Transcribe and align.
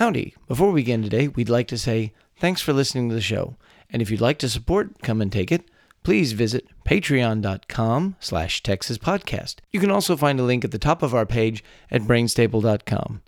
Howdy. 0.00 0.34
Before 0.48 0.72
we 0.72 0.80
begin 0.80 1.02
today, 1.02 1.28
we'd 1.28 1.50
like 1.50 1.68
to 1.68 1.76
say 1.76 2.14
thanks 2.38 2.62
for 2.62 2.72
listening 2.72 3.10
to 3.10 3.14
the 3.14 3.20
show. 3.20 3.56
And 3.90 4.00
if 4.00 4.10
you'd 4.10 4.22
like 4.22 4.38
to 4.38 4.48
support 4.48 5.02
Come 5.02 5.20
and 5.20 5.30
Take 5.30 5.52
It, 5.52 5.70
please 6.02 6.32
visit 6.32 6.66
patreon.com 6.86 8.16
slash 8.18 8.62
Texas 8.62 8.96
Podcast. 8.96 9.56
You 9.70 9.78
can 9.78 9.90
also 9.90 10.16
find 10.16 10.40
a 10.40 10.42
link 10.42 10.64
at 10.64 10.70
the 10.70 10.78
top 10.78 11.02
of 11.02 11.14
our 11.14 11.26
page 11.26 11.62
at 11.90 12.00
brainstable.com. 12.00 13.20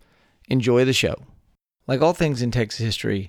Enjoy 0.48 0.86
the 0.86 0.94
show. 0.94 1.16
Like 1.86 2.00
all 2.00 2.14
things 2.14 2.40
in 2.40 2.50
Texas 2.50 2.80
history, 2.80 3.28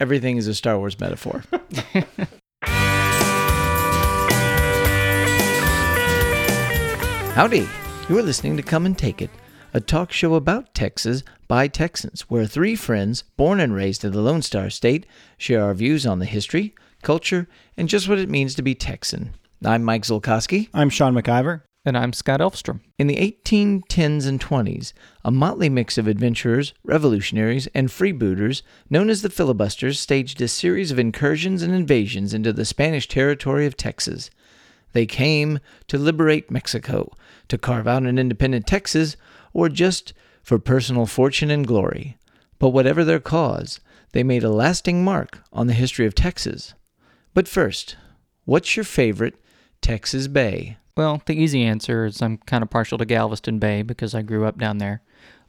everything 0.00 0.36
is 0.36 0.48
a 0.48 0.54
Star 0.56 0.76
Wars 0.76 0.98
metaphor. 0.98 1.44
Howdy. 7.36 7.68
You 8.08 8.18
are 8.18 8.22
listening 8.22 8.56
to 8.56 8.64
Come 8.64 8.86
and 8.86 8.98
Take 8.98 9.22
It, 9.22 9.30
a 9.72 9.80
talk 9.80 10.12
show 10.12 10.34
about 10.34 10.74
Texas 10.74 11.22
by 11.46 11.68
Texans, 11.68 12.22
where 12.22 12.46
three 12.46 12.74
friends, 12.74 13.22
born 13.36 13.60
and 13.60 13.74
raised 13.74 14.04
in 14.04 14.12
the 14.12 14.20
Lone 14.20 14.42
Star 14.42 14.70
State, 14.70 15.06
share 15.38 15.64
our 15.64 15.74
views 15.74 16.06
on 16.06 16.18
the 16.18 16.26
history, 16.26 16.74
culture, 17.02 17.46
and 17.76 17.88
just 17.88 18.08
what 18.08 18.18
it 18.18 18.28
means 18.28 18.54
to 18.54 18.62
be 18.62 18.74
Texan. 18.74 19.34
I'm 19.64 19.84
Mike 19.84 20.02
Zolkowski. 20.02 20.68
I'm 20.74 20.90
Sean 20.90 21.14
McIver. 21.14 21.62
And 21.82 21.96
I'm 21.96 22.12
Scott 22.12 22.40
Elfstrom. 22.40 22.80
In 22.98 23.06
the 23.06 23.16
1810s 23.16 24.26
and 24.26 24.38
20s, 24.38 24.92
a 25.24 25.30
motley 25.30 25.70
mix 25.70 25.96
of 25.96 26.06
adventurers, 26.06 26.74
revolutionaries, 26.84 27.68
and 27.68 27.88
freebooters 27.88 28.60
known 28.90 29.08
as 29.08 29.22
the 29.22 29.30
filibusters 29.30 29.98
staged 29.98 30.42
a 30.42 30.48
series 30.48 30.90
of 30.90 30.98
incursions 30.98 31.62
and 31.62 31.72
invasions 31.72 32.34
into 32.34 32.52
the 32.52 32.66
Spanish 32.66 33.08
territory 33.08 33.64
of 33.64 33.78
Texas. 33.78 34.30
They 34.92 35.06
came 35.06 35.58
to 35.86 35.96
liberate 35.96 36.50
Mexico, 36.50 37.12
to 37.48 37.56
carve 37.56 37.88
out 37.88 38.02
an 38.02 38.18
independent 38.18 38.66
Texas, 38.66 39.16
or 39.52 39.68
just 39.68 40.12
for 40.42 40.58
personal 40.58 41.06
fortune 41.06 41.50
and 41.50 41.66
glory. 41.66 42.16
But 42.58 42.70
whatever 42.70 43.04
their 43.04 43.20
cause, 43.20 43.80
they 44.12 44.22
made 44.22 44.44
a 44.44 44.50
lasting 44.50 45.04
mark 45.04 45.40
on 45.52 45.66
the 45.66 45.72
history 45.72 46.06
of 46.06 46.14
Texas. 46.14 46.74
But 47.34 47.48
first, 47.48 47.96
what's 48.44 48.76
your 48.76 48.84
favorite 48.84 49.36
Texas 49.80 50.26
Bay? 50.26 50.76
Well, 50.96 51.22
the 51.26 51.34
easy 51.34 51.62
answer 51.62 52.04
is 52.04 52.20
I'm 52.20 52.38
kind 52.38 52.62
of 52.62 52.70
partial 52.70 52.98
to 52.98 53.04
Galveston 53.04 53.58
Bay 53.58 53.82
because 53.82 54.14
I 54.14 54.22
grew 54.22 54.44
up 54.44 54.58
down 54.58 54.78
there. 54.78 55.02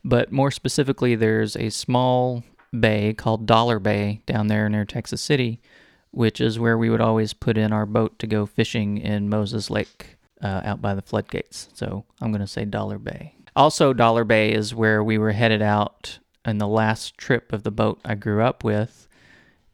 But 0.03 0.31
more 0.31 0.51
specifically, 0.51 1.15
there's 1.15 1.55
a 1.55 1.69
small 1.69 2.43
bay 2.77 3.13
called 3.13 3.45
Dollar 3.45 3.79
Bay 3.79 4.21
down 4.25 4.47
there 4.47 4.69
near 4.69 4.85
Texas 4.85 5.21
City, 5.21 5.59
which 6.11 6.39
is 6.39 6.59
where 6.59 6.77
we 6.77 6.89
would 6.89 7.01
always 7.01 7.33
put 7.33 7.57
in 7.57 7.73
our 7.73 7.85
boat 7.85 8.17
to 8.19 8.27
go 8.27 8.45
fishing 8.45 8.97
in 8.97 9.29
Moses 9.29 9.69
Lake 9.69 10.17
uh, 10.41 10.61
out 10.63 10.81
by 10.81 10.95
the 10.95 11.01
floodgates. 11.01 11.69
So 11.73 12.05
I'm 12.21 12.31
going 12.31 12.41
to 12.41 12.47
say 12.47 12.65
Dollar 12.65 12.97
Bay. 12.97 13.35
Also, 13.55 13.93
Dollar 13.93 14.23
Bay 14.23 14.51
is 14.51 14.73
where 14.73 15.03
we 15.03 15.17
were 15.17 15.31
headed 15.31 15.61
out 15.61 16.19
in 16.45 16.57
the 16.57 16.67
last 16.67 17.17
trip 17.17 17.53
of 17.53 17.63
the 17.63 17.71
boat 17.71 17.99
I 18.05 18.15
grew 18.15 18.41
up 18.41 18.63
with. 18.63 19.07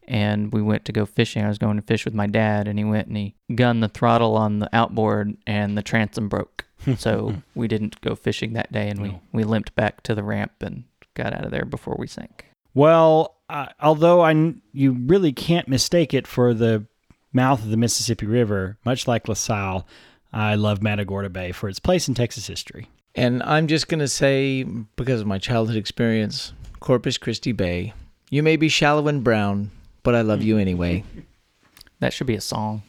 And 0.06 0.52
we 0.52 0.62
went 0.62 0.86
to 0.86 0.92
go 0.92 1.04
fishing. 1.04 1.44
I 1.44 1.48
was 1.48 1.58
going 1.58 1.76
to 1.76 1.82
fish 1.82 2.04
with 2.06 2.14
my 2.14 2.26
dad, 2.26 2.66
and 2.66 2.78
he 2.78 2.84
went 2.84 3.08
and 3.08 3.16
he 3.16 3.34
gunned 3.54 3.82
the 3.82 3.88
throttle 3.88 4.36
on 4.36 4.58
the 4.58 4.70
outboard, 4.74 5.36
and 5.46 5.76
the 5.76 5.82
transom 5.82 6.28
broke. 6.28 6.64
so 6.96 7.34
we 7.54 7.68
didn't 7.68 8.00
go 8.00 8.14
fishing 8.14 8.54
that 8.54 8.72
day, 8.72 8.88
and 8.88 9.02
we, 9.02 9.18
we 9.32 9.44
limped 9.44 9.74
back 9.74 10.02
to 10.04 10.14
the 10.14 10.22
ramp 10.22 10.52
and 10.60 10.84
got 11.14 11.34
out 11.34 11.44
of 11.44 11.50
there 11.50 11.66
before 11.66 11.96
we 11.98 12.06
sank. 12.06 12.46
Well, 12.72 13.36
uh, 13.50 13.66
although 13.80 14.22
I, 14.22 14.54
you 14.72 14.92
really 14.92 15.32
can't 15.32 15.68
mistake 15.68 16.14
it 16.14 16.26
for 16.26 16.54
the 16.54 16.86
mouth 17.32 17.62
of 17.62 17.70
the 17.70 17.76
Mississippi 17.76 18.26
River, 18.26 18.78
much 18.84 19.06
like 19.06 19.28
LaSalle, 19.28 19.86
I 20.32 20.54
love 20.54 20.82
Matagorda 20.82 21.28
Bay 21.28 21.52
for 21.52 21.68
its 21.68 21.80
place 21.80 22.08
in 22.08 22.14
Texas 22.14 22.46
history. 22.46 22.88
And 23.18 23.42
I'm 23.42 23.66
just 23.66 23.88
going 23.88 23.98
to 23.98 24.06
say, 24.08 24.62
because 24.62 25.20
of 25.20 25.26
my 25.26 25.38
childhood 25.38 25.76
experience, 25.76 26.52
Corpus 26.78 27.18
Christi 27.18 27.50
Bay. 27.50 27.92
You 28.30 28.44
may 28.44 28.56
be 28.56 28.68
shallow 28.68 29.08
and 29.08 29.24
brown, 29.24 29.72
but 30.04 30.14
I 30.14 30.20
love 30.20 30.40
you 30.42 30.56
anyway. 30.66 31.02
That 31.98 32.12
should 32.12 32.28
be 32.28 32.36
a 32.36 32.40
song. 32.40 32.82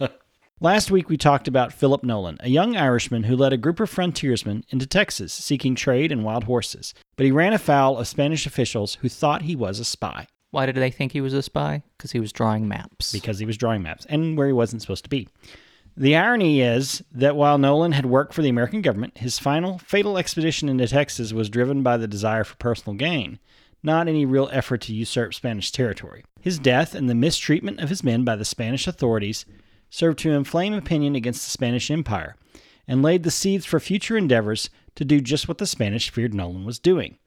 Yeah. 0.00 0.08
Last 0.60 0.90
week 0.90 1.10
we 1.10 1.18
talked 1.18 1.46
about 1.46 1.74
Philip 1.74 2.04
Nolan, 2.04 2.38
a 2.40 2.48
young 2.48 2.74
Irishman 2.74 3.24
who 3.24 3.36
led 3.36 3.52
a 3.52 3.58
group 3.58 3.80
of 3.80 3.90
frontiersmen 3.90 4.64
into 4.70 4.86
Texas 4.86 5.34
seeking 5.34 5.74
trade 5.74 6.10
and 6.10 6.24
wild 6.24 6.44
horses. 6.44 6.94
But 7.16 7.26
he 7.26 7.32
ran 7.32 7.52
afoul 7.52 7.98
of 7.98 8.08
Spanish 8.08 8.46
officials 8.46 8.94
who 9.02 9.10
thought 9.10 9.42
he 9.42 9.56
was 9.56 9.78
a 9.78 9.84
spy 9.84 10.26
Why 10.52 10.64
did 10.64 10.76
they 10.76 10.90
think 10.90 11.12
he 11.12 11.20
was 11.20 11.34
a 11.34 11.42
spy? 11.42 11.82
Because 11.98 12.12
he 12.12 12.20
was 12.20 12.32
drawing 12.32 12.66
maps. 12.66 13.12
because 13.12 13.38
he 13.40 13.44
was 13.44 13.58
drawing 13.58 13.82
maps 13.82 14.06
and 14.08 14.38
where 14.38 14.46
he 14.46 14.54
wasn't 14.54 14.80
supposed 14.80 15.04
to 15.04 15.10
be. 15.10 15.28
The 15.96 16.16
irony 16.16 16.60
is 16.60 17.04
that 17.12 17.36
while 17.36 17.56
Nolan 17.56 17.92
had 17.92 18.06
worked 18.06 18.34
for 18.34 18.42
the 18.42 18.48
American 18.48 18.82
government, 18.82 19.18
his 19.18 19.38
final 19.38 19.78
fatal 19.78 20.18
expedition 20.18 20.68
into 20.68 20.88
Texas 20.88 21.32
was 21.32 21.48
driven 21.48 21.84
by 21.84 21.96
the 21.96 22.08
desire 22.08 22.42
for 22.42 22.56
personal 22.56 22.96
gain, 22.96 23.38
not 23.80 24.08
any 24.08 24.26
real 24.26 24.48
effort 24.50 24.80
to 24.82 24.94
usurp 24.94 25.34
Spanish 25.34 25.70
territory. 25.70 26.24
His 26.40 26.58
death 26.58 26.96
and 26.96 27.08
the 27.08 27.14
mistreatment 27.14 27.78
of 27.78 27.90
his 27.90 28.02
men 28.02 28.24
by 28.24 28.34
the 28.34 28.44
Spanish 28.44 28.88
authorities 28.88 29.46
served 29.88 30.18
to 30.20 30.32
inflame 30.32 30.74
opinion 30.74 31.14
against 31.14 31.44
the 31.44 31.50
Spanish 31.52 31.92
Empire 31.92 32.34
and 32.88 33.00
laid 33.00 33.22
the 33.22 33.30
seeds 33.30 33.64
for 33.64 33.78
future 33.78 34.16
endeavors 34.16 34.70
to 34.96 35.04
do 35.04 35.20
just 35.20 35.46
what 35.46 35.58
the 35.58 35.66
Spanish 35.66 36.10
feared 36.10 36.34
Nolan 36.34 36.64
was 36.64 36.80
doing. 36.80 37.18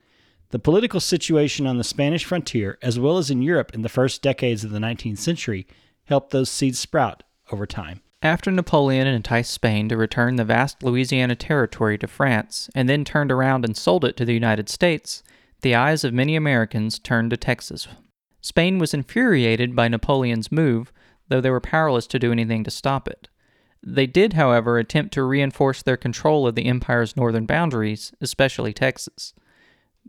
The 0.49 0.59
political 0.59 0.99
situation 0.99 1.65
on 1.65 1.77
the 1.77 1.85
Spanish 1.85 2.25
frontier, 2.25 2.77
as 2.81 2.99
well 2.99 3.17
as 3.17 3.31
in 3.31 3.41
Europe 3.41 3.73
in 3.73 3.81
the 3.81 3.89
first 3.89 4.21
decades 4.21 4.65
of 4.65 4.71
the 4.71 4.79
19th 4.79 5.19
century, 5.19 5.67
helped 6.03 6.31
those 6.31 6.49
seeds 6.49 6.79
sprout 6.79 7.23
over 7.49 7.65
time. 7.65 8.01
After 8.23 8.49
Napoleon 8.49 9.05
enticed 9.05 9.51
Spain 9.51 9.89
to 9.89 9.97
return 9.97 10.37
the 10.37 10.43
vast 10.43 10.81
Louisiana 10.81 11.35
territory 11.35 11.99
to 11.99 12.07
France 12.07 12.67
and 12.73 12.89
then 12.89 13.05
turned 13.05 13.31
around 13.31 13.63
and 13.63 13.77
sold 13.77 14.03
it 14.03 14.17
to 14.17 14.25
the 14.25 14.33
United 14.33 14.69
States, 14.69 15.21
the 15.61 15.75
eyes 15.75 16.03
of 16.03 16.13
many 16.13 16.35
Americans 16.35 16.97
turned 16.97 17.29
to 17.29 17.37
Texas. 17.37 17.87
Spain 18.41 18.79
was 18.79 18.93
infuriated 18.93 19.75
by 19.75 19.87
Napoleon's 19.87 20.51
move, 20.51 20.91
though 21.27 21.41
they 21.41 21.51
were 21.51 21.59
powerless 21.59 22.07
to 22.07 22.19
do 22.19 22.31
anything 22.31 22.63
to 22.63 22.71
stop 22.71 23.07
it. 23.07 23.27
They 23.83 24.07
did, 24.07 24.33
however, 24.33 24.79
attempt 24.79 25.13
to 25.13 25.23
reinforce 25.23 25.83
their 25.83 25.97
control 25.97 26.47
of 26.47 26.55
the 26.55 26.65
empire's 26.65 27.15
northern 27.15 27.45
boundaries, 27.45 28.11
especially 28.19 28.73
Texas. 28.73 29.33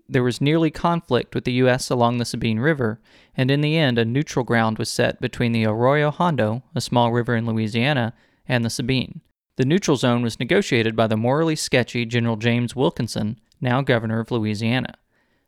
There 0.08 0.22
was 0.22 0.40
nearly 0.40 0.70
conflict 0.70 1.34
with 1.34 1.44
the 1.44 1.52
U.S. 1.52 1.90
along 1.90 2.18
the 2.18 2.24
Sabine 2.24 2.60
River, 2.60 3.00
and 3.36 3.50
in 3.50 3.60
the 3.60 3.76
end, 3.76 3.98
a 3.98 4.04
neutral 4.04 4.44
ground 4.44 4.78
was 4.78 4.90
set 4.90 5.20
between 5.20 5.52
the 5.52 5.64
Arroyo 5.64 6.10
Hondo, 6.10 6.62
a 6.74 6.80
small 6.80 7.12
river 7.12 7.34
in 7.34 7.46
Louisiana, 7.46 8.12
and 8.46 8.64
the 8.64 8.70
Sabine. 8.70 9.20
The 9.56 9.64
neutral 9.64 9.96
zone 9.96 10.22
was 10.22 10.38
negotiated 10.38 10.94
by 10.94 11.06
the 11.06 11.16
morally 11.16 11.56
sketchy 11.56 12.04
General 12.04 12.36
James 12.36 12.76
Wilkinson, 12.76 13.40
now 13.60 13.82
governor 13.82 14.20
of 14.20 14.30
Louisiana. 14.30 14.94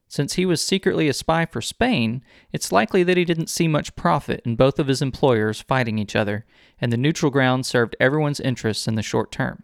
Since 0.08 0.34
he 0.34 0.44
was 0.44 0.60
secretly 0.60 1.08
a 1.08 1.12
spy 1.12 1.46
for 1.46 1.60
Spain, 1.60 2.24
it's 2.52 2.72
likely 2.72 3.04
that 3.04 3.16
he 3.16 3.24
didn't 3.24 3.48
see 3.48 3.68
much 3.68 3.94
profit 3.94 4.42
in 4.44 4.56
both 4.56 4.80
of 4.80 4.88
his 4.88 5.00
employers 5.00 5.60
fighting 5.60 5.98
each 5.98 6.16
other, 6.16 6.44
and 6.80 6.92
the 6.92 6.96
neutral 6.96 7.30
ground 7.30 7.64
served 7.64 7.94
everyone's 8.00 8.40
interests 8.40 8.88
in 8.88 8.96
the 8.96 9.02
short 9.02 9.30
term. 9.30 9.62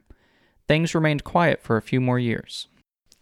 Things 0.69 0.94
remained 0.94 1.25
quiet 1.25 1.60
for 1.60 1.76
a 1.76 1.82
few 1.82 2.00
more 2.00 2.20
years. 2.20 2.69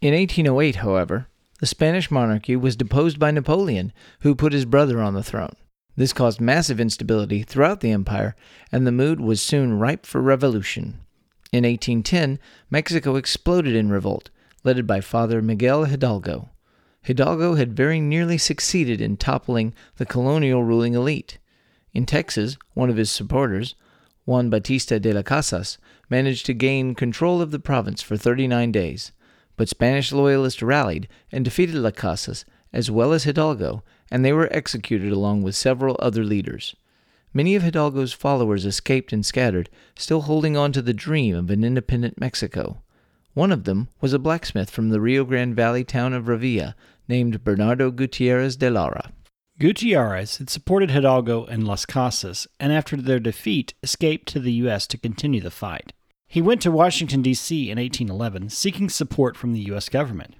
In 0.02 0.12
1808, 0.12 0.76
however, 0.76 1.28
the 1.64 1.68
Spanish 1.68 2.10
monarchy 2.10 2.54
was 2.54 2.76
deposed 2.76 3.18
by 3.18 3.30
Napoleon, 3.30 3.90
who 4.20 4.34
put 4.34 4.52
his 4.52 4.66
brother 4.66 5.00
on 5.00 5.14
the 5.14 5.22
throne. 5.22 5.56
This 5.96 6.12
caused 6.12 6.38
massive 6.38 6.78
instability 6.78 7.42
throughout 7.42 7.80
the 7.80 7.90
empire, 7.90 8.36
and 8.70 8.86
the 8.86 8.92
mood 8.92 9.18
was 9.18 9.40
soon 9.40 9.78
ripe 9.78 10.04
for 10.04 10.20
revolution. 10.20 11.00
In 11.52 11.64
1810, 11.64 12.38
Mexico 12.68 13.16
exploded 13.16 13.74
in 13.74 13.88
revolt, 13.88 14.28
led 14.62 14.86
by 14.86 15.00
Father 15.00 15.40
Miguel 15.40 15.86
Hidalgo. 15.86 16.50
Hidalgo 17.02 17.54
had 17.54 17.74
very 17.74 17.98
nearly 17.98 18.36
succeeded 18.36 19.00
in 19.00 19.16
toppling 19.16 19.72
the 19.96 20.04
colonial 20.04 20.62
ruling 20.64 20.92
elite. 20.92 21.38
In 21.94 22.04
Texas, 22.04 22.58
one 22.74 22.90
of 22.90 22.98
his 22.98 23.10
supporters, 23.10 23.74
Juan 24.26 24.50
Batista 24.50 24.98
de 24.98 25.14
las 25.14 25.24
Casas, 25.24 25.78
managed 26.10 26.44
to 26.44 26.52
gain 26.52 26.94
control 26.94 27.40
of 27.40 27.52
the 27.52 27.58
province 27.58 28.02
for 28.02 28.18
39 28.18 28.70
days, 28.70 29.12
but 29.56 29.68
Spanish 29.68 30.12
loyalists 30.12 30.62
rallied 30.62 31.08
and 31.30 31.44
defeated 31.44 31.76
Las 31.76 31.92
Casas 31.96 32.44
as 32.74 32.90
well 32.90 33.12
as 33.12 33.22
Hidalgo, 33.22 33.84
and 34.10 34.24
they 34.24 34.32
were 34.32 34.52
executed 34.52 35.12
along 35.12 35.42
with 35.42 35.54
several 35.54 35.96
other 36.00 36.24
leaders. 36.24 36.74
Many 37.32 37.54
of 37.54 37.62
Hidalgo's 37.62 38.12
followers 38.12 38.66
escaped 38.66 39.12
and 39.12 39.24
scattered, 39.24 39.70
still 39.96 40.22
holding 40.22 40.56
on 40.56 40.72
to 40.72 40.82
the 40.82 40.92
dream 40.92 41.36
of 41.36 41.50
an 41.50 41.64
independent 41.64 42.20
Mexico. 42.20 42.82
One 43.32 43.52
of 43.52 43.64
them 43.64 43.88
was 44.00 44.12
a 44.12 44.18
blacksmith 44.18 44.70
from 44.70 44.90
the 44.90 45.00
Rio 45.00 45.24
Grande 45.24 45.54
Valley 45.54 45.84
town 45.84 46.12
of 46.12 46.24
Revilla 46.24 46.74
named 47.08 47.44
Bernardo 47.44 47.90
Gutierrez 47.90 48.56
de 48.56 48.70
Lara. 48.70 49.12
Gutierrez 49.58 50.38
had 50.38 50.50
supported 50.50 50.90
Hidalgo 50.90 51.44
and 51.44 51.66
Las 51.66 51.86
Casas, 51.86 52.48
and 52.58 52.72
after 52.72 52.96
their 52.96 53.20
defeat, 53.20 53.74
escaped 53.84 54.26
to 54.28 54.40
the 54.40 54.52
U.S. 54.64 54.88
to 54.88 54.98
continue 54.98 55.40
the 55.40 55.50
fight. 55.50 55.92
He 56.34 56.42
went 56.42 56.60
to 56.62 56.72
Washington, 56.72 57.22
D.C. 57.22 57.70
in 57.70 57.78
1811, 57.78 58.50
seeking 58.50 58.88
support 58.88 59.36
from 59.36 59.52
the 59.52 59.60
U.S. 59.66 59.88
government. 59.88 60.34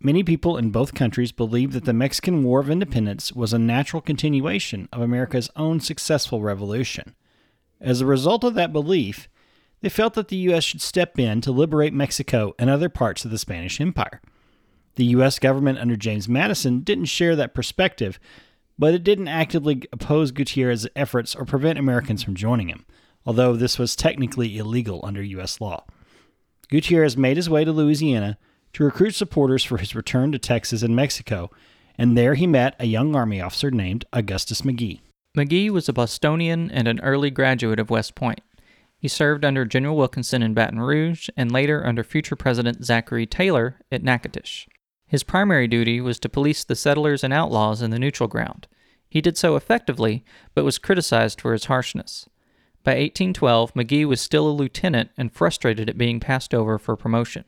Many 0.00 0.24
people 0.24 0.56
in 0.56 0.72
both 0.72 0.96
countries 0.96 1.30
believed 1.30 1.74
that 1.74 1.84
the 1.84 1.92
Mexican 1.92 2.42
War 2.42 2.58
of 2.58 2.68
Independence 2.68 3.32
was 3.32 3.52
a 3.52 3.58
natural 3.60 4.02
continuation 4.02 4.88
of 4.92 5.00
America's 5.00 5.48
own 5.54 5.78
successful 5.78 6.42
revolution. 6.42 7.14
As 7.80 8.00
a 8.00 8.06
result 8.06 8.42
of 8.42 8.54
that 8.54 8.72
belief, 8.72 9.28
they 9.80 9.88
felt 9.88 10.14
that 10.14 10.26
the 10.26 10.34
U.S. 10.48 10.64
should 10.64 10.80
step 10.80 11.16
in 11.20 11.40
to 11.42 11.52
liberate 11.52 11.94
Mexico 11.94 12.56
and 12.58 12.68
other 12.68 12.88
parts 12.88 13.24
of 13.24 13.30
the 13.30 13.38
Spanish 13.38 13.80
Empire. 13.80 14.20
The 14.96 15.04
U.S. 15.04 15.38
government 15.38 15.78
under 15.78 15.94
James 15.94 16.28
Madison 16.28 16.80
didn't 16.80 17.04
share 17.04 17.36
that 17.36 17.54
perspective, 17.54 18.18
but 18.76 18.92
it 18.92 19.04
didn't 19.04 19.28
actively 19.28 19.84
oppose 19.92 20.32
Gutierrez's 20.32 20.88
efforts 20.96 21.36
or 21.36 21.44
prevent 21.44 21.78
Americans 21.78 22.24
from 22.24 22.34
joining 22.34 22.68
him, 22.68 22.84
although 23.26 23.54
this 23.54 23.78
was 23.78 23.96
technically 23.96 24.58
illegal 24.58 25.00
under 25.04 25.22
U.S. 25.22 25.60
law. 25.60 25.84
Gutierrez 26.70 27.16
made 27.16 27.36
his 27.36 27.50
way 27.50 27.64
to 27.64 27.72
Louisiana 27.72 28.38
to 28.72 28.84
recruit 28.84 29.14
supporters 29.14 29.64
for 29.64 29.78
his 29.78 29.94
return 29.94 30.32
to 30.32 30.38
Texas 30.38 30.82
and 30.82 30.96
Mexico, 30.96 31.50
and 31.98 32.16
there 32.16 32.34
he 32.34 32.46
met 32.46 32.74
a 32.78 32.86
young 32.86 33.14
Army 33.14 33.40
officer 33.40 33.70
named 33.70 34.04
Augustus 34.12 34.64
Magee. 34.64 35.02
Magee 35.34 35.70
was 35.70 35.88
a 35.88 35.92
Bostonian 35.92 36.70
and 36.70 36.88
an 36.88 37.00
early 37.00 37.30
graduate 37.30 37.78
of 37.78 37.90
West 37.90 38.14
Point. 38.14 38.40
He 38.98 39.08
served 39.08 39.44
under 39.44 39.64
General 39.64 39.96
Wilkinson 39.96 40.42
in 40.42 40.54
Baton 40.54 40.80
Rouge 40.80 41.28
and 41.36 41.50
later 41.50 41.84
under 41.84 42.04
future 42.04 42.36
President 42.36 42.84
Zachary 42.84 43.26
Taylor 43.26 43.80
at 43.90 44.02
Natchitoches. 44.02 44.66
His 45.06 45.24
primary 45.24 45.68
duty 45.68 46.00
was 46.00 46.18
to 46.20 46.28
police 46.28 46.64
the 46.64 46.76
settlers 46.76 47.24
and 47.24 47.34
outlaws 47.34 47.82
in 47.82 47.90
the 47.90 47.98
neutral 47.98 48.28
ground. 48.28 48.68
He 49.10 49.20
did 49.20 49.36
so 49.36 49.56
effectively, 49.56 50.24
but 50.54 50.64
was 50.64 50.78
criticized 50.78 51.40
for 51.40 51.52
his 51.52 51.66
harshness. 51.66 52.28
By 52.84 52.92
1812, 52.92 53.76
Magee 53.76 54.04
was 54.04 54.20
still 54.20 54.48
a 54.48 54.50
lieutenant 54.50 55.10
and 55.16 55.32
frustrated 55.32 55.88
at 55.88 55.98
being 55.98 56.20
passed 56.20 56.52
over 56.52 56.78
for 56.78 56.96
promotion. 56.96 57.44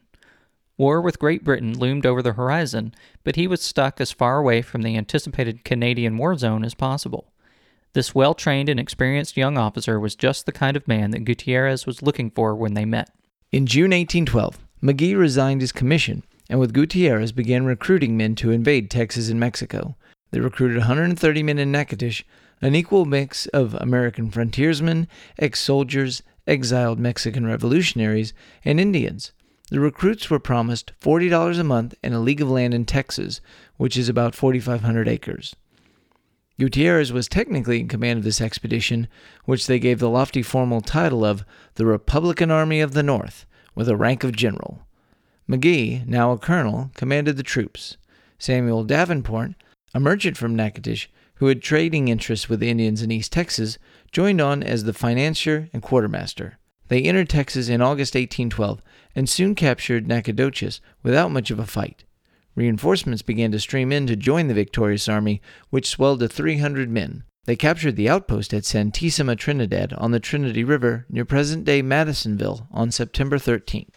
War 0.76 1.00
with 1.00 1.18
Great 1.18 1.44
Britain 1.44 1.78
loomed 1.78 2.06
over 2.06 2.22
the 2.22 2.32
horizon, 2.32 2.94
but 3.22 3.36
he 3.36 3.46
was 3.46 3.62
stuck 3.62 4.00
as 4.00 4.12
far 4.12 4.38
away 4.38 4.62
from 4.62 4.82
the 4.82 4.96
anticipated 4.96 5.64
Canadian 5.64 6.18
war 6.18 6.36
zone 6.36 6.64
as 6.64 6.74
possible. 6.74 7.32
This 7.92 8.14
well 8.14 8.34
trained 8.34 8.68
and 8.68 8.80
experienced 8.80 9.36
young 9.36 9.56
officer 9.56 10.00
was 10.00 10.16
just 10.16 10.46
the 10.46 10.52
kind 10.52 10.76
of 10.76 10.88
man 10.88 11.12
that 11.12 11.24
Gutierrez 11.24 11.86
was 11.86 12.02
looking 12.02 12.30
for 12.30 12.54
when 12.54 12.74
they 12.74 12.84
met. 12.84 13.10
In 13.52 13.66
June 13.66 13.92
1812, 13.92 14.58
Magee 14.80 15.14
resigned 15.14 15.60
his 15.60 15.70
commission 15.70 16.24
and 16.50 16.60
with 16.60 16.74
Gutierrez 16.74 17.32
began 17.32 17.64
recruiting 17.64 18.16
men 18.16 18.34
to 18.36 18.50
invade 18.50 18.90
Texas 18.90 19.28
and 19.28 19.40
Mexico. 19.40 19.96
They 20.30 20.40
recruited 20.40 20.78
130 20.78 21.42
men 21.42 21.58
in 21.58 21.70
Natchitoches, 21.70 22.24
an 22.60 22.74
equal 22.74 23.04
mix 23.04 23.46
of 23.46 23.74
American 23.74 24.30
frontiersmen, 24.30 25.08
ex 25.38 25.60
soldiers, 25.60 26.22
exiled 26.46 26.98
Mexican 26.98 27.46
revolutionaries, 27.46 28.32
and 28.64 28.80
Indians. 28.80 29.32
The 29.70 29.80
recruits 29.80 30.28
were 30.28 30.38
promised 30.38 30.92
$40 31.00 31.58
a 31.58 31.64
month 31.64 31.94
and 32.02 32.14
a 32.14 32.18
league 32.18 32.40
of 32.40 32.50
land 32.50 32.74
in 32.74 32.84
Texas, 32.84 33.40
which 33.76 33.96
is 33.96 34.08
about 34.08 34.34
4,500 34.34 35.08
acres. 35.08 35.56
Gutierrez 36.58 37.12
was 37.12 37.26
technically 37.26 37.80
in 37.80 37.88
command 37.88 38.18
of 38.18 38.24
this 38.24 38.40
expedition, 38.40 39.08
which 39.44 39.66
they 39.66 39.78
gave 39.78 39.98
the 39.98 40.08
lofty 40.08 40.42
formal 40.42 40.80
title 40.80 41.24
of 41.24 41.44
the 41.74 41.86
Republican 41.86 42.50
Army 42.50 42.80
of 42.80 42.92
the 42.92 43.02
North, 43.02 43.46
with 43.74 43.88
a 43.88 43.96
rank 43.96 44.22
of 44.22 44.36
general. 44.36 44.86
Magee, 45.48 46.04
now 46.06 46.30
a 46.30 46.38
colonel, 46.38 46.90
commanded 46.94 47.36
the 47.36 47.42
troops. 47.42 47.96
Samuel 48.38 48.84
Davenport, 48.84 49.52
a 49.94 50.00
merchant 50.00 50.36
from 50.36 50.54
Natchitoches 50.54 51.08
who 51.36 51.46
had 51.46 51.62
trading 51.62 52.08
interests 52.08 52.48
with 52.48 52.62
Indians 52.62 53.02
in 53.02 53.10
East 53.10 53.32
Texas, 53.32 53.78
joined 54.12 54.40
on 54.40 54.62
as 54.62 54.84
the 54.84 54.92
financier 54.92 55.68
and 55.72 55.82
quartermaster. 55.82 56.58
They 56.88 57.02
entered 57.02 57.28
Texas 57.28 57.68
in 57.68 57.80
August 57.80 58.14
1812 58.14 58.82
and 59.14 59.28
soon 59.28 59.54
captured 59.54 60.06
Nacogdoches 60.06 60.80
without 61.02 61.30
much 61.30 61.50
of 61.50 61.58
a 61.58 61.66
fight. 61.66 62.04
Reinforcements 62.54 63.22
began 63.22 63.50
to 63.52 63.58
stream 63.58 63.90
in 63.90 64.06
to 64.06 64.16
join 64.16 64.46
the 64.46 64.54
victorious 64.54 65.08
army, 65.08 65.40
which 65.70 65.88
swelled 65.88 66.20
to 66.20 66.28
300 66.28 66.88
men. 66.88 67.24
They 67.46 67.56
captured 67.56 67.96
the 67.96 68.08
outpost 68.08 68.54
at 68.54 68.62
Santissima 68.62 69.36
Trinidad 69.36 69.92
on 69.94 70.12
the 70.12 70.20
Trinity 70.20 70.64
River 70.64 71.04
near 71.10 71.24
present 71.24 71.64
day 71.64 71.82
Madisonville 71.82 72.68
on 72.70 72.90
September 72.90 73.38
13th. 73.38 73.96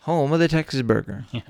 Home 0.00 0.32
of 0.32 0.40
the 0.40 0.48
Texas 0.48 0.82
Burger. 0.82 1.26
Yeah. 1.32 1.42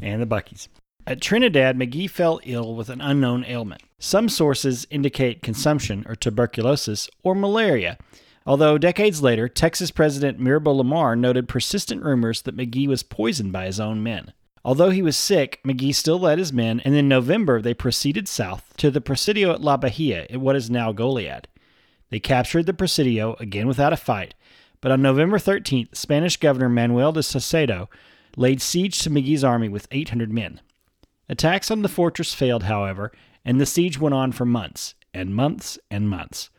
And 0.00 0.20
the 0.20 0.26
Buc-ee's. 0.26 0.68
At 1.04 1.20
Trinidad, 1.20 1.76
Magee 1.76 2.06
fell 2.06 2.38
ill 2.44 2.76
with 2.76 2.88
an 2.88 3.00
unknown 3.00 3.44
ailment. 3.44 3.82
Some 3.98 4.28
sources 4.28 4.86
indicate 4.88 5.42
consumption 5.42 6.04
or 6.08 6.14
tuberculosis 6.14 7.10
or 7.24 7.34
malaria, 7.34 7.98
although 8.46 8.78
decades 8.78 9.20
later, 9.20 9.48
Texas 9.48 9.90
President 9.90 10.38
Mirabeau 10.38 10.72
Lamar 10.72 11.16
noted 11.16 11.48
persistent 11.48 12.04
rumors 12.04 12.42
that 12.42 12.54
Magee 12.54 12.86
was 12.86 13.02
poisoned 13.02 13.52
by 13.52 13.66
his 13.66 13.80
own 13.80 14.00
men. 14.02 14.32
Although 14.64 14.90
he 14.90 15.02
was 15.02 15.16
sick, 15.16 15.60
Magee 15.64 15.90
still 15.90 16.20
led 16.20 16.38
his 16.38 16.52
men, 16.52 16.80
and 16.84 16.94
in 16.94 17.08
November 17.08 17.60
they 17.60 17.74
proceeded 17.74 18.28
south 18.28 18.72
to 18.76 18.88
the 18.88 19.00
Presidio 19.00 19.50
at 19.50 19.60
La 19.60 19.76
Bahia 19.76 20.24
in 20.30 20.40
what 20.40 20.54
is 20.54 20.70
now 20.70 20.92
Goliad. 20.92 21.46
They 22.10 22.20
captured 22.20 22.66
the 22.66 22.74
Presidio, 22.74 23.34
again 23.40 23.66
without 23.66 23.92
a 23.92 23.96
fight, 23.96 24.34
but 24.80 24.92
on 24.92 25.02
November 25.02 25.38
13th, 25.38 25.96
Spanish 25.96 26.36
Governor 26.36 26.68
Manuel 26.68 27.10
de 27.10 27.24
Salcedo 27.24 27.90
laid 28.36 28.62
siege 28.62 29.00
to 29.00 29.10
Magee's 29.10 29.42
army 29.42 29.68
with 29.68 29.88
800 29.90 30.32
men. 30.32 30.60
Attacks 31.32 31.70
on 31.70 31.80
the 31.80 31.88
fortress 31.88 32.34
failed, 32.34 32.64
however, 32.64 33.10
and 33.42 33.58
the 33.58 33.64
siege 33.64 33.98
went 33.98 34.14
on 34.14 34.32
for 34.32 34.44
months, 34.44 34.94
and 35.14 35.34
months, 35.34 35.78
and 35.90 36.06
months. 36.06 36.50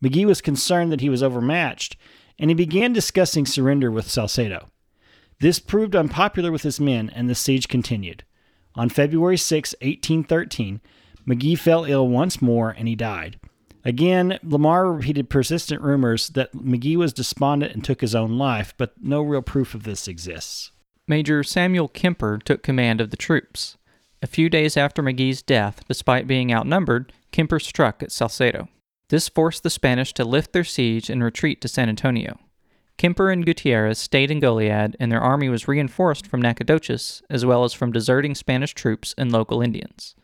Magee 0.00 0.24
was 0.24 0.40
concerned 0.40 0.92
that 0.92 1.00
he 1.00 1.08
was 1.08 1.20
overmatched, 1.20 1.96
and 2.38 2.48
he 2.48 2.54
began 2.54 2.92
discussing 2.92 3.44
surrender 3.44 3.90
with 3.90 4.08
Salcedo. 4.08 4.70
This 5.40 5.58
proved 5.58 5.96
unpopular 5.96 6.52
with 6.52 6.62
his 6.62 6.78
men, 6.78 7.10
and 7.10 7.28
the 7.28 7.34
siege 7.34 7.66
continued. 7.66 8.22
On 8.76 8.88
February 8.88 9.36
6, 9.36 9.74
1813, 9.82 10.80
Magee 11.26 11.56
fell 11.56 11.84
ill 11.84 12.06
once 12.06 12.40
more 12.40 12.70
and 12.70 12.86
he 12.86 12.94
died. 12.94 13.40
Again, 13.84 14.38
Lamar 14.44 14.92
repeated 14.92 15.28
persistent 15.28 15.82
rumors 15.82 16.28
that 16.28 16.54
Magee 16.54 16.96
was 16.96 17.12
despondent 17.12 17.74
and 17.74 17.82
took 17.82 18.00
his 18.00 18.14
own 18.14 18.38
life, 18.38 18.74
but 18.78 18.92
no 19.02 19.22
real 19.22 19.42
proof 19.42 19.74
of 19.74 19.82
this 19.82 20.06
exists. 20.06 20.70
Major 21.08 21.42
Samuel 21.42 21.88
Kemper 21.88 22.38
took 22.38 22.62
command 22.62 23.00
of 23.00 23.10
the 23.10 23.16
troops. 23.16 23.76
A 24.24 24.26
few 24.26 24.48
days 24.48 24.78
after 24.78 25.02
Magee's 25.02 25.42
death, 25.42 25.84
despite 25.86 26.26
being 26.26 26.50
outnumbered, 26.50 27.12
Kemper 27.30 27.58
struck 27.60 28.02
at 28.02 28.10
Salcedo. 28.10 28.68
This 29.10 29.28
forced 29.28 29.62
the 29.62 29.68
Spanish 29.68 30.14
to 30.14 30.24
lift 30.24 30.54
their 30.54 30.64
siege 30.64 31.10
and 31.10 31.22
retreat 31.22 31.60
to 31.60 31.68
San 31.68 31.90
Antonio. 31.90 32.40
Kemper 32.96 33.28
and 33.28 33.44
Gutierrez 33.44 33.98
stayed 33.98 34.30
in 34.30 34.40
Goliad, 34.40 34.96
and 34.98 35.12
their 35.12 35.20
army 35.20 35.50
was 35.50 35.68
reinforced 35.68 36.26
from 36.26 36.40
Nacogdoches, 36.40 37.22
as 37.28 37.44
well 37.44 37.64
as 37.64 37.74
from 37.74 37.92
deserting 37.92 38.34
Spanish 38.34 38.72
troops 38.72 39.14
and 39.18 39.30
local 39.30 39.60
Indians. 39.60 40.14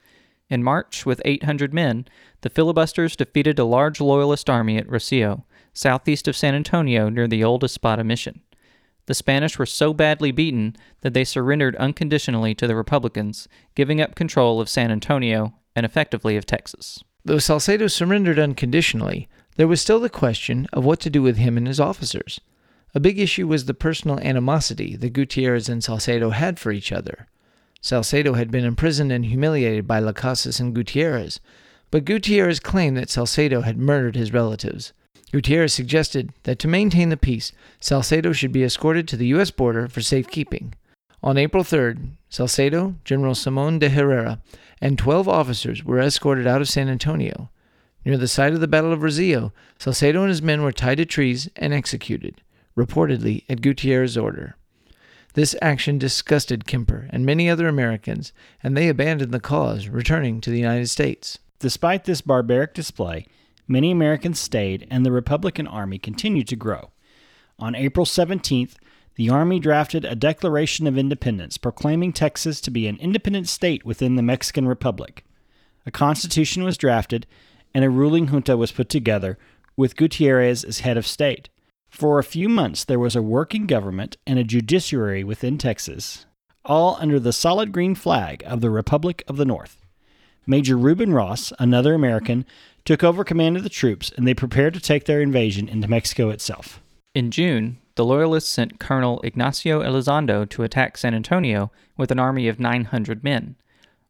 In 0.49 0.64
March, 0.64 1.05
with 1.05 1.20
800 1.26 1.75
men, 1.75 2.06
the 2.41 2.49
filibusters 2.49 3.17
defeated 3.17 3.58
a 3.58 3.64
large 3.64 4.00
Loyalist 4.00 4.49
army 4.49 4.79
at 4.79 4.88
Rosillo, 4.88 5.44
southeast 5.75 6.26
of 6.26 6.35
San 6.35 6.55
Antonio 6.55 7.11
near 7.11 7.29
the 7.29 7.44
old 7.44 7.62
Espada 7.64 8.03
mission. 8.03 8.41
The 9.10 9.14
Spanish 9.14 9.58
were 9.58 9.66
so 9.66 9.92
badly 9.92 10.30
beaten 10.30 10.76
that 11.00 11.14
they 11.14 11.24
surrendered 11.24 11.74
unconditionally 11.74 12.54
to 12.54 12.68
the 12.68 12.76
Republicans, 12.76 13.48
giving 13.74 14.00
up 14.00 14.14
control 14.14 14.60
of 14.60 14.68
San 14.68 14.92
Antonio 14.92 15.52
and 15.74 15.84
effectively 15.84 16.36
of 16.36 16.46
Texas. 16.46 17.02
Though 17.24 17.40
Salcedo 17.40 17.88
surrendered 17.88 18.38
unconditionally, 18.38 19.29
there 19.56 19.67
was 19.67 19.81
still 19.81 19.98
the 19.98 20.10
question 20.10 20.69
of 20.72 20.84
what 20.84 21.00
to 21.00 21.10
do 21.10 21.22
with 21.22 21.38
him 21.38 21.56
and 21.56 21.67
his 21.67 21.81
officers. 21.81 22.40
A 22.94 23.00
big 23.00 23.19
issue 23.19 23.48
was 23.48 23.64
the 23.64 23.74
personal 23.74 24.20
animosity 24.20 24.94
that 24.94 25.12
Gutierrez 25.12 25.69
and 25.69 25.82
Salcedo 25.82 26.31
had 26.31 26.60
for 26.60 26.70
each 26.70 26.93
other. 26.93 27.26
Salcedo 27.81 28.34
had 28.34 28.52
been 28.52 28.64
imprisoned 28.64 29.10
and 29.10 29.24
humiliated 29.24 29.88
by 29.88 29.98
Las 29.98 30.14
Casas 30.14 30.60
and 30.60 30.72
Gutierrez, 30.72 31.40
but 31.90 32.05
Gutierrez 32.05 32.60
claimed 32.60 32.96
that 32.96 33.10
Salcedo 33.10 33.62
had 33.62 33.76
murdered 33.76 34.14
his 34.14 34.32
relatives. 34.32 34.93
Gutierrez 35.32 35.72
suggested 35.72 36.32
that 36.43 36.58
to 36.58 36.69
maintain 36.69 37.08
the 37.08 37.17
peace, 37.17 37.53
Salcedo 37.79 38.32
should 38.32 38.53
be 38.53 38.65
escorted 38.65 39.06
to 39.08 39.17
the 39.17 39.29
U.S. 39.29 39.51
border 39.51 39.89
for 39.89 40.01
safekeeping. 40.01 40.75
On 41.22 41.37
April 41.37 41.63
3rd, 41.63 42.10
Salcedo, 42.29 42.96
General 43.05 43.34
Simon 43.34 43.79
de 43.79 43.89
Herrera, 43.89 44.41
and 44.81 44.99
12 44.99 45.29
officers 45.29 45.84
were 45.84 46.01
escorted 46.01 46.46
out 46.46 46.60
of 46.60 46.69
San 46.69 46.89
Antonio. 46.89 47.51
Near 48.05 48.17
the 48.17 48.27
site 48.27 48.55
of 48.55 48.60
the 48.60 48.67
Battle 48.67 48.93
of 48.93 49.01
Rosillo, 49.03 49.53
Salcedo 49.79 50.22
and 50.22 50.31
his 50.31 50.43
men 50.43 50.63
were 50.63 50.72
tied 50.72 50.96
to 50.96 51.05
trees 51.05 51.49
and 51.56 51.75
executed 51.75 52.41
reportedly 52.77 53.44
at 53.49 53.60
Gutierrez's 53.60 54.17
order. 54.17 54.56
This 55.34 55.55
action 55.63 55.99
disgusted 55.99 56.67
Kemper 56.67 57.08
and 57.10 57.25
many 57.25 57.49
other 57.49 57.69
Americans, 57.69 58.32
and 58.63 58.77
they 58.77 58.89
abandoned 58.89 59.32
the 59.32 59.41
cause, 59.41 59.89
returning 59.89 60.41
to 60.41 60.51
the 60.51 60.58
United 60.58 60.89
States. 60.89 61.39
Despite 61.58 62.05
this 62.05 62.20
barbaric 62.20 62.75
display, 62.75 63.27
many 63.70 63.91
Americans 63.91 64.41
stayed 64.41 64.86
and 64.91 65.06
the 65.06 65.12
Republican 65.12 65.67
Army 65.67 65.98
continued 65.98 66.48
to 66.48 66.56
grow. 66.56 66.91
On 67.58 67.74
April 67.74 68.05
17th, 68.05 68.74
the 69.15 69.31
Army 69.31 69.60
drafted 69.60 70.05
a 70.05 70.17
Declaration 70.17 70.86
of 70.86 70.98
Independence 70.98 71.56
proclaiming 71.56 72.12
Texas 72.12 72.60
to 72.62 72.70
be 72.70 72.86
an 72.86 72.96
independent 72.96 73.48
state 73.48 73.84
within 73.84 74.17
the 74.17 74.22
Mexican 74.22 74.67
Republic. 74.67 75.24
A 75.86 75.91
constitution 75.91 76.65
was 76.65 76.77
drafted, 76.77 77.27
and 77.72 77.84
a 77.84 77.91
ruling 77.91 78.29
junta 78.29 78.56
was 78.56 78.72
put 78.72 78.89
together, 78.89 79.39
with 79.77 79.96
Gutierrez 79.96 80.65
as 80.65 80.81
head 80.81 80.96
of 80.96 81.06
state. 81.06 81.48
For 81.91 82.19
a 82.19 82.24
few 82.24 82.48
months, 82.48 82.84
there 82.84 82.98
was 82.98 83.17
a 83.17 83.22
working 83.22 83.67
government 83.67 84.17
and 84.27 84.39
a 84.39 84.44
judiciary 84.44 85.24
within 85.24 85.58
Texas, 85.58 86.27
all 86.65 86.96
under 87.00 87.20
the 87.20 87.32
solid 87.32 87.72
green 87.72 87.94
flag 87.94 88.43
of 88.46 88.60
the 88.60 88.70
Republic 88.70 89.22
of 89.29 89.36
the 89.36 89.44
North. 89.44 89.84
Major 90.46 90.77
Reuben 90.77 91.12
Ross, 91.12 91.53
another 91.58 91.94
American, 91.94 92.46
took 92.84 93.05
over 93.05 93.25
command 93.25 93.56
of 93.56 93.63
the 93.63 93.69
troops 93.69 94.10
and 94.17 94.27
they 94.27 94.34
prepared 94.34 94.75
to 94.75 94.81
take 94.81 95.05
their 95.05 95.20
invasion 95.20 95.69
into 95.69 95.89
Mexico 95.89 96.31
itself. 96.31 96.81
In 97.15 97.31
June, 97.31 97.79
the 97.96 98.05
Loyalists 98.05 98.51
sent 98.51 98.79
Colonel 98.79 99.20
Ignacio 99.22 99.82
Elizondo 99.82 100.49
to 100.49 100.63
attack 100.63 100.96
San 100.96 101.15
Antonio 101.15 101.70
with 101.96 102.10
an 102.10 102.19
army 102.19 102.49
of 102.49 102.60
900 102.60 103.25
men. 103.25 103.56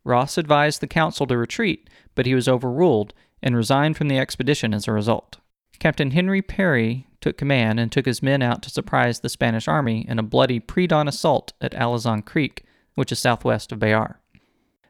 Ross 0.05 0.39
advised 0.39 0.81
the 0.81 0.87
council 0.87 1.27
to 1.27 1.37
retreat, 1.37 1.89
but 2.15 2.27
he 2.27 2.35
was 2.35 2.49
overruled 2.49 3.13
and 3.43 3.57
resigned 3.57 3.97
from 3.97 4.09
the 4.09 4.19
expedition 4.19 4.75
as 4.75 4.87
a 4.87 4.93
result. 4.93 5.39
Captain 5.79 6.11
Henry 6.11 6.43
Perry 6.43 7.07
took 7.21 7.39
command 7.39 7.81
and 7.81 7.91
took 7.91 8.07
his 8.07 8.23
men 8.23 8.43
out 8.43 8.63
to 8.63 8.71
surprise 8.71 9.21
the 9.21 9.29
Spanish 9.29 9.67
army 9.67 10.07
in 10.09 10.19
a 10.19 10.23
bloody 10.23 10.61
pre 10.61 10.87
dawn 10.87 11.09
assault 11.09 11.53
at 11.61 11.73
Alazan 11.73 12.25
Creek, 12.25 12.65
which 12.95 13.11
is 13.13 13.19
southwest 13.19 13.73
of 13.73 13.79
Béxar. 13.79 14.17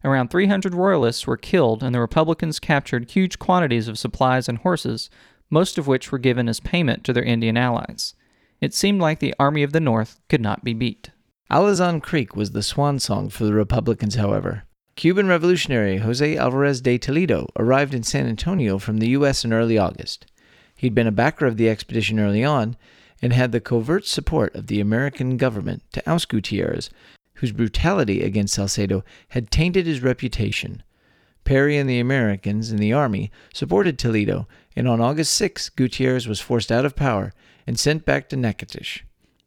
Around 0.03 0.31
300 0.31 0.75
Royalists 0.75 1.27
were 1.27 1.37
killed, 1.37 1.83
and 1.83 1.95
the 1.95 2.01
Republicans 2.01 2.59
captured 2.59 3.11
huge 3.11 3.39
quantities 3.39 3.87
of 3.87 3.99
supplies 3.99 4.49
and 4.49 4.59
horses, 4.59 5.11
most 5.51 5.77
of 5.77 5.87
which 5.87 6.11
were 6.11 6.19
given 6.19 6.49
as 6.49 6.61
payment 6.61 7.05
to 7.05 7.13
their 7.13 7.23
Indian 7.23 7.57
allies. 7.57 8.15
It 8.61 8.75
seemed 8.75 9.01
like 9.01 9.19
the 9.19 9.35
Army 9.39 9.63
of 9.63 9.73
the 9.73 9.81
North 9.81 10.21
could 10.29 10.41
not 10.41 10.65
be 10.65 10.75
beat. 10.75 11.11
Alazan 11.51 12.01
Creek 12.01 12.37
was 12.37 12.53
the 12.53 12.63
swan 12.63 12.99
song 12.99 13.29
for 13.29 13.45
the 13.45 13.55
Republicans, 13.55 14.15
however. 14.15 14.65
Cuban 14.97 15.29
revolutionary 15.29 15.99
Jose 15.99 16.37
Alvarez 16.37 16.81
de 16.81 16.99
Toledo 16.99 17.49
arrived 17.57 17.95
in 17.95 18.03
San 18.03 18.27
Antonio 18.27 18.79
from 18.79 18.99
the 18.99 19.09
U.S. 19.11 19.45
in 19.45 19.53
early 19.53 19.79
August. 19.79 20.27
He'd 20.77 20.95
been 20.95 21.07
a 21.07 21.13
backer 21.13 21.47
of 21.47 21.57
the 21.57 21.69
expedition 21.69 22.21
early 22.21 22.45
on 22.45 22.77
and 23.23 23.33
had 23.33 23.53
the 23.53 23.61
covert 23.61 24.07
support 24.07 24.55
of 24.55 24.67
the 24.67 24.81
American 24.81 25.37
government 25.37 25.83
to 25.93 26.11
oust 26.11 26.29
Gutierrez, 26.29 26.91
whose 27.41 27.53
brutality 27.53 28.23
against 28.23 28.55
Salcedo 28.55 29.03
had 29.31 29.51
tainted 29.51 29.87
his 29.87 30.03
reputation. 30.03 30.83
Perry 31.45 31.79
and 31.79 31.89
the 31.89 31.99
Americans 31.99 32.71
in 32.71 32.77
the 32.77 32.93
army 32.93 33.31
supported 33.53 33.99
Toledo, 33.99 34.47
and 34.77 34.87
on 34.87 35.01
August 35.01 35.33
6 35.35 35.71
Gutierrez 35.71 36.29
was 36.29 36.39
forced 36.39 36.71
out 36.71 36.85
of 36.85 36.95
power 36.95 37.33
and 37.67 37.79
sent 37.79 38.05
back 38.05 38.29
to 38.29 38.37
Natchitoches. 38.37 39.03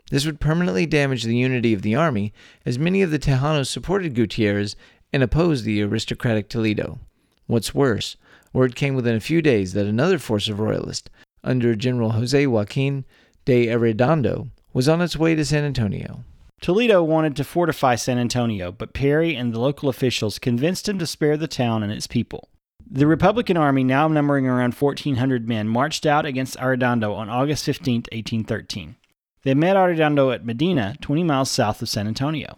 This 0.10 0.26
would 0.26 0.40
permanently 0.40 0.86
damage 0.86 1.24
the 1.24 1.38
unity 1.38 1.72
of 1.72 1.84
the 1.84 1.96
army, 1.96 2.34
as 2.66 2.80
many 2.80 3.02
of 3.04 3.12
the 3.12 3.20
Tejanos 3.20 3.68
supported 3.68 4.16
Gutierrez 4.16 4.76
and 5.12 5.22
opposed 5.22 5.64
the 5.64 5.82
aristocratic 5.82 6.50
Toledo. 6.50 7.00
What's 7.46 7.76
worse, 7.76 8.18
word 8.52 8.76
came 8.76 8.96
within 8.96 9.16
a 9.16 9.22
few 9.22 9.42
days 9.42 9.74
that 9.74 9.86
another 9.86 10.18
force 10.18 10.50
of 10.50 10.60
royalists, 10.60 11.10
under 11.44 11.76
General 11.76 12.12
Jose 12.12 12.48
Joaquin 12.48 13.06
de 13.46 13.68
Arredondo, 13.68 14.50
was 14.74 14.90
on 14.90 15.02
its 15.02 15.16
way 15.16 15.36
to 15.36 15.46
San 15.46 15.64
Antonio. 15.64 16.24
Toledo 16.64 17.04
wanted 17.04 17.36
to 17.36 17.44
fortify 17.44 17.96
San 17.96 18.18
Antonio, 18.18 18.72
but 18.72 18.94
Perry 18.94 19.36
and 19.36 19.52
the 19.52 19.60
local 19.60 19.90
officials 19.90 20.40
convinced 20.40 20.88
him 20.88 20.98
to 20.98 21.06
spare 21.06 21.36
the 21.36 21.46
town 21.46 21.84
and 21.84 21.92
its 21.92 22.08
people. 22.08 22.48
The 22.90 23.06
Republican 23.06 23.58
army, 23.58 23.84
now 23.84 24.08
numbering 24.08 24.48
around 24.48 24.74
1,400 24.74 25.46
men, 25.46 25.68
marched 25.68 26.06
out 26.06 26.26
against 26.26 26.56
Arredondo 26.56 27.14
on 27.14 27.28
August 27.30 27.66
15, 27.66 28.04
1813. 28.14 28.96
They 29.42 29.54
met 29.54 29.76
Arredondo 29.76 30.34
at 30.34 30.46
Medina, 30.46 30.96
20 31.02 31.24
miles 31.24 31.52
south 31.52 31.82
of 31.82 31.90
San 31.90 32.08
Antonio. 32.08 32.58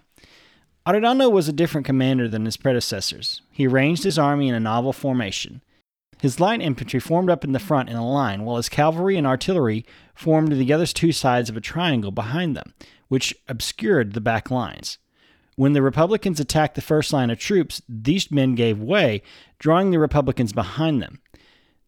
Arredondo 0.85 1.31
was 1.31 1.47
a 1.47 1.51
different 1.51 1.88
commander 1.88 2.27
than 2.27 2.45
his 2.45 2.57
predecessors. 2.57 3.41
He 3.50 3.65
arranged 3.65 4.03
his 4.03 4.19
army 4.19 4.50
in 4.50 4.53
a 4.53 4.59
novel 4.59 4.93
formation. 4.93 5.63
His 6.22 6.39
light 6.39 6.62
infantry 6.62 7.00
formed 7.00 7.29
up 7.29 7.43
in 7.43 7.51
the 7.51 7.60
front 7.60 7.89
in 7.89 7.95
a 7.95 8.07
line, 8.07 8.43
while 8.43 8.57
his 8.57 8.69
cavalry 8.69 9.17
and 9.17 9.27
artillery 9.27 9.86
formed 10.13 10.51
the 10.51 10.74
other 10.74 10.86
two 10.86 11.12
sides 11.12 11.50
of 11.50 11.57
a 11.57 11.62
triangle 11.62 12.12
behind 12.12 12.55
them, 12.55 12.74
which 13.07 13.36
obscured 13.48 14.13
the 14.13 14.22
back 14.22 14.50
lines. 14.50 14.98
When 15.55 15.74
the 15.74 15.81
Republicans 15.81 16.39
attacked 16.39 16.75
the 16.75 16.81
first 16.81 17.13
line 17.13 17.29
of 17.29 17.39
troops, 17.39 17.81
these 17.88 18.31
men 18.31 18.55
gave 18.55 18.79
way, 18.79 19.22
drawing 19.60 19.91
the 19.91 20.00
Republicans 20.00 20.51
behind 20.51 21.01
them. 21.01 21.22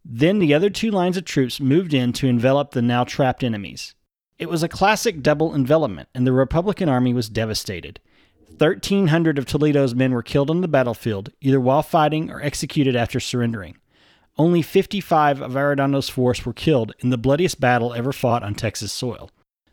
Then 0.05 0.39
the 0.39 0.53
other 0.53 0.69
two 0.69 0.89
lines 0.89 1.17
of 1.17 1.25
troops 1.25 1.59
moved 1.59 1.93
in 1.93 2.13
to 2.13 2.27
envelop 2.27 2.71
the 2.71 2.81
now 2.81 3.03
trapped 3.03 3.43
enemies. 3.43 3.93
It 4.39 4.49
was 4.49 4.63
a 4.63 4.69
classic 4.69 5.21
double 5.21 5.53
envelopment, 5.53 6.09
and 6.15 6.25
the 6.25 6.31
Republican 6.31 6.87
army 6.87 7.13
was 7.13 7.27
devastated. 7.27 7.99
1,300 8.57 9.37
of 9.37 9.45
Toledo's 9.45 9.93
men 9.93 10.13
were 10.13 10.23
killed 10.23 10.49
on 10.49 10.61
the 10.61 10.67
battlefield, 10.67 11.31
either 11.41 11.59
while 11.59 11.83
fighting 11.83 12.31
or 12.31 12.41
executed 12.41 12.95
after 12.95 13.19
surrendering. 13.19 13.77
Only 14.37 14.61
55 14.61 15.41
of 15.41 15.57
Arredondo's 15.57 16.09
force 16.09 16.45
were 16.45 16.53
killed 16.53 16.93
in 16.99 17.09
the 17.09 17.17
bloodiest 17.17 17.59
battle 17.59 17.93
ever 17.93 18.13
fought 18.13 18.43
on 18.43 18.53
Texas 18.53 18.93
soil. 18.93 19.31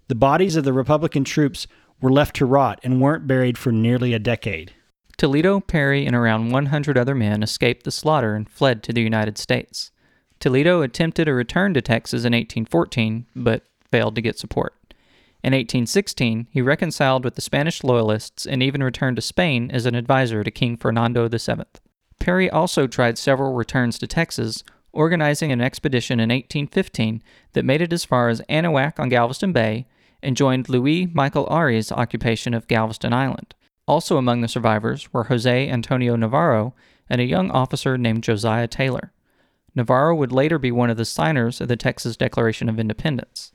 The 0.08 0.14
bodies 0.14 0.56
of 0.56 0.64
the 0.64 0.72
Republican 0.72 1.24
troops 1.24 1.66
were 2.00 2.10
left 2.12 2.36
to 2.36 2.46
rot 2.46 2.80
and 2.82 3.00
weren't 3.00 3.26
buried 3.26 3.58
for 3.58 3.72
nearly 3.72 4.14
a 4.14 4.18
decade. 4.18 4.72
Toledo, 5.16 5.60
Perry, 5.60 6.06
and 6.06 6.16
around 6.16 6.50
100 6.50 6.98
other 6.98 7.14
men 7.14 7.42
escaped 7.42 7.84
the 7.84 7.90
slaughter 7.90 8.34
and 8.34 8.48
fled 8.48 8.82
to 8.82 8.92
the 8.92 9.02
United 9.02 9.38
States. 9.38 9.90
Toledo 10.40 10.82
attempted 10.82 11.28
a 11.28 11.34
return 11.34 11.72
to 11.74 11.82
Texas 11.82 12.22
in 12.24 12.32
1814, 12.32 13.26
but 13.36 13.64
failed 13.90 14.14
to 14.16 14.22
get 14.22 14.38
support. 14.38 14.74
In 15.42 15.52
1816, 15.52 16.48
he 16.50 16.62
reconciled 16.62 17.24
with 17.24 17.34
the 17.34 17.42
Spanish 17.42 17.84
Loyalists 17.84 18.46
and 18.46 18.62
even 18.62 18.82
returned 18.82 19.16
to 19.16 19.22
Spain 19.22 19.70
as 19.70 19.86
an 19.86 19.94
advisor 19.94 20.42
to 20.42 20.50
King 20.50 20.76
Fernando 20.76 21.28
VII. 21.28 21.64
Perry 22.18 22.48
also 22.48 22.86
tried 22.86 23.18
several 23.18 23.52
returns 23.52 23.98
to 23.98 24.06
Texas, 24.06 24.64
organizing 24.92 25.52
an 25.52 25.60
expedition 25.60 26.20
in 26.20 26.30
1815 26.30 27.22
that 27.52 27.64
made 27.64 27.82
it 27.82 27.92
as 27.92 28.04
far 28.04 28.28
as 28.28 28.40
Anahuac 28.48 28.98
on 28.98 29.08
Galveston 29.08 29.52
Bay 29.52 29.86
and 30.22 30.36
joined 30.36 30.68
Louis 30.68 31.06
Michael 31.06 31.46
Aury's 31.50 31.92
occupation 31.92 32.54
of 32.54 32.68
Galveston 32.68 33.12
Island. 33.12 33.54
Also 33.86 34.16
among 34.16 34.40
the 34.40 34.48
survivors 34.48 35.12
were 35.12 35.24
Jose 35.24 35.68
Antonio 35.68 36.16
Navarro 36.16 36.74
and 37.08 37.20
a 37.20 37.24
young 37.24 37.50
officer 37.50 37.98
named 37.98 38.24
Josiah 38.24 38.66
Taylor. 38.68 39.12
Navarro 39.74 40.14
would 40.14 40.32
later 40.32 40.58
be 40.58 40.72
one 40.72 40.88
of 40.88 40.96
the 40.96 41.04
signers 41.04 41.60
of 41.60 41.68
the 41.68 41.76
Texas 41.76 42.16
Declaration 42.16 42.68
of 42.68 42.78
Independence. 42.78 43.52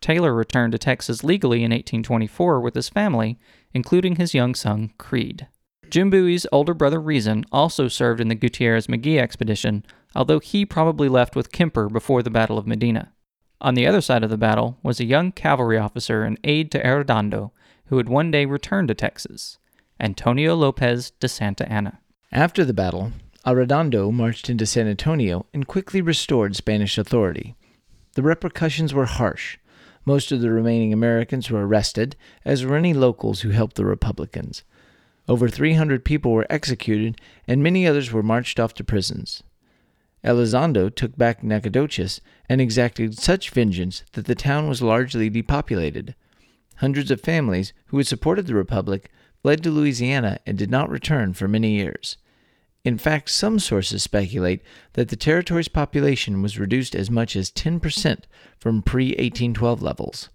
Taylor 0.00 0.34
returned 0.34 0.72
to 0.72 0.78
Texas 0.78 1.22
legally 1.22 1.58
in 1.58 1.70
1824 1.70 2.60
with 2.60 2.74
his 2.74 2.88
family, 2.88 3.38
including 3.72 4.16
his 4.16 4.34
young 4.34 4.54
son, 4.54 4.92
Creed. 4.98 5.46
Jim 5.92 6.08
Bowie's 6.08 6.46
older 6.52 6.72
brother 6.72 6.98
Reason 6.98 7.44
also 7.52 7.86
served 7.86 8.18
in 8.18 8.28
the 8.28 8.34
Gutierrez 8.34 8.88
Magee 8.88 9.18
expedition, 9.18 9.84
although 10.14 10.40
he 10.40 10.64
probably 10.64 11.06
left 11.06 11.36
with 11.36 11.52
Kemper 11.52 11.90
before 11.90 12.22
the 12.22 12.30
Battle 12.30 12.56
of 12.56 12.66
Medina. 12.66 13.12
On 13.60 13.74
the 13.74 13.86
other 13.86 14.00
side 14.00 14.24
of 14.24 14.30
the 14.30 14.38
battle 14.38 14.78
was 14.82 15.00
a 15.00 15.04
young 15.04 15.32
cavalry 15.32 15.76
officer 15.76 16.22
and 16.22 16.40
aide 16.44 16.70
to 16.70 16.82
Arredondo 16.82 17.50
who 17.88 17.96
would 17.96 18.08
one 18.08 18.30
day 18.30 18.46
return 18.46 18.86
to 18.86 18.94
Texas, 18.94 19.58
Antonio 20.00 20.54
Lopez 20.54 21.10
de 21.20 21.28
Santa 21.28 21.70
Anna. 21.70 22.00
After 22.32 22.64
the 22.64 22.72
battle, 22.72 23.12
Arredondo 23.44 24.10
marched 24.10 24.48
into 24.48 24.64
San 24.64 24.88
Antonio 24.88 25.44
and 25.52 25.66
quickly 25.66 26.00
restored 26.00 26.56
Spanish 26.56 26.96
authority. 26.96 27.54
The 28.14 28.22
repercussions 28.22 28.94
were 28.94 29.04
harsh. 29.04 29.58
Most 30.06 30.32
of 30.32 30.40
the 30.40 30.50
remaining 30.50 30.94
Americans 30.94 31.50
were 31.50 31.66
arrested, 31.66 32.16
as 32.46 32.64
were 32.64 32.76
any 32.76 32.94
locals 32.94 33.42
who 33.42 33.50
helped 33.50 33.76
the 33.76 33.84
Republicans. 33.84 34.64
Over 35.28 35.48
300 35.48 36.04
people 36.04 36.32
were 36.32 36.46
executed, 36.50 37.20
and 37.46 37.62
many 37.62 37.86
others 37.86 38.12
were 38.12 38.22
marched 38.22 38.58
off 38.58 38.74
to 38.74 38.84
prisons. 38.84 39.42
Elizondo 40.24 40.88
took 40.88 41.16
back 41.16 41.42
Nacogdoches 41.42 42.20
and 42.48 42.60
exacted 42.60 43.18
such 43.18 43.50
vengeance 43.50 44.04
that 44.12 44.26
the 44.26 44.34
town 44.34 44.68
was 44.68 44.82
largely 44.82 45.28
depopulated. 45.28 46.14
Hundreds 46.76 47.10
of 47.10 47.20
families 47.20 47.72
who 47.86 47.96
had 47.96 48.06
supported 48.06 48.46
the 48.46 48.54
Republic 48.54 49.10
fled 49.42 49.62
to 49.62 49.70
Louisiana 49.70 50.38
and 50.46 50.56
did 50.56 50.70
not 50.70 50.90
return 50.90 51.32
for 51.32 51.48
many 51.48 51.72
years. 51.72 52.16
In 52.84 52.98
fact, 52.98 53.30
some 53.30 53.58
sources 53.58 54.02
speculate 54.02 54.62
that 54.94 55.08
the 55.08 55.16
territory's 55.16 55.68
population 55.68 56.42
was 56.42 56.58
reduced 56.58 56.94
as 56.96 57.10
much 57.10 57.36
as 57.36 57.50
10% 57.50 58.22
from 58.58 58.82
pre 58.82 59.10
1812 59.10 59.82
levels. 59.82 60.28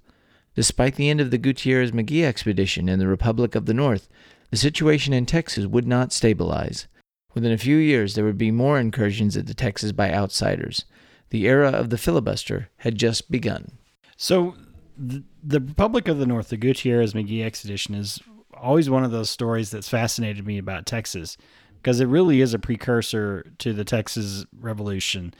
Despite 0.55 0.95
the 0.95 1.09
end 1.09 1.21
of 1.21 1.29
the 1.29 1.37
Gutierrez 1.37 1.93
Magee 1.93 2.25
expedition 2.25 2.89
in 2.89 2.99
the 2.99 3.07
Republic 3.07 3.53
of 3.53 3.65
the 3.65 3.73
North, 3.73 4.07
the 4.49 4.57
situation 4.57 5.13
in 5.13 5.25
Texas 5.25 5.65
would 5.65 5.87
not 5.87 6.13
stabilize. 6.13 6.87
Within 7.33 7.51
a 7.51 7.57
few 7.57 7.77
years, 7.77 8.15
there 8.15 8.25
would 8.25 8.37
be 8.37 8.51
more 8.51 8.79
incursions 8.79 9.35
into 9.35 9.53
Texas 9.53 9.91
by 9.91 10.11
outsiders. 10.11 10.85
The 11.29 11.47
era 11.47 11.69
of 11.69 11.89
the 11.89 11.97
filibuster 11.97 12.69
had 12.77 12.97
just 12.97 13.29
begun. 13.29 13.73
So, 14.15 14.55
the, 14.97 15.23
the 15.43 15.59
Republic 15.59 16.07
of 16.07 16.17
the 16.17 16.25
North, 16.25 16.49
the 16.49 16.57
Gutierrez 16.57 17.13
Magee 17.13 17.43
expedition, 17.43 17.93
is 17.93 18.19
always 18.55 18.89
one 18.89 19.03
of 19.03 19.11
those 19.11 19.29
stories 19.29 19.69
that's 19.69 19.89
fascinated 19.89 20.47
me 20.47 20.57
about 20.57 20.85
Texas 20.85 21.37
because 21.75 21.99
it 21.99 22.07
really 22.07 22.41
is 22.41 22.53
a 22.53 22.59
precursor 22.59 23.45
to 23.59 23.73
the 23.73 23.85
Texas 23.85 24.45
Revolution. 24.59 25.33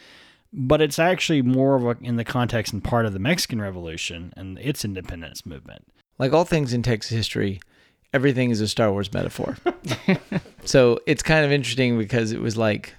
But 0.54 0.82
it's 0.82 1.00
actually 1.00 1.42
more 1.42 1.76
of 1.76 1.86
a, 1.86 1.98
in 2.02 2.16
the 2.16 2.24
context 2.24 2.74
and 2.74 2.84
part 2.84 3.06
of 3.06 3.14
the 3.14 3.20
Mexican 3.20 3.60
Revolution 3.60 4.34
and 4.38 4.60
its 4.60 4.86
independence 4.86 5.46
movement. 5.46 5.88
Like 6.20 6.34
all 6.34 6.46
things 6.46 6.74
in 6.74 6.84
Texas 6.84 7.12
history, 7.12 7.60
everything 8.18 8.50
is 8.52 8.60
a 8.62 8.68
Star 8.68 8.92
Wars 8.92 9.14
metaphor. 9.14 9.56
so 10.66 11.00
it's 11.06 11.24
kind 11.24 11.46
of 11.46 11.52
interesting 11.52 11.98
because 11.98 12.32
it 12.32 12.42
was 12.42 12.58
like, 12.58 12.94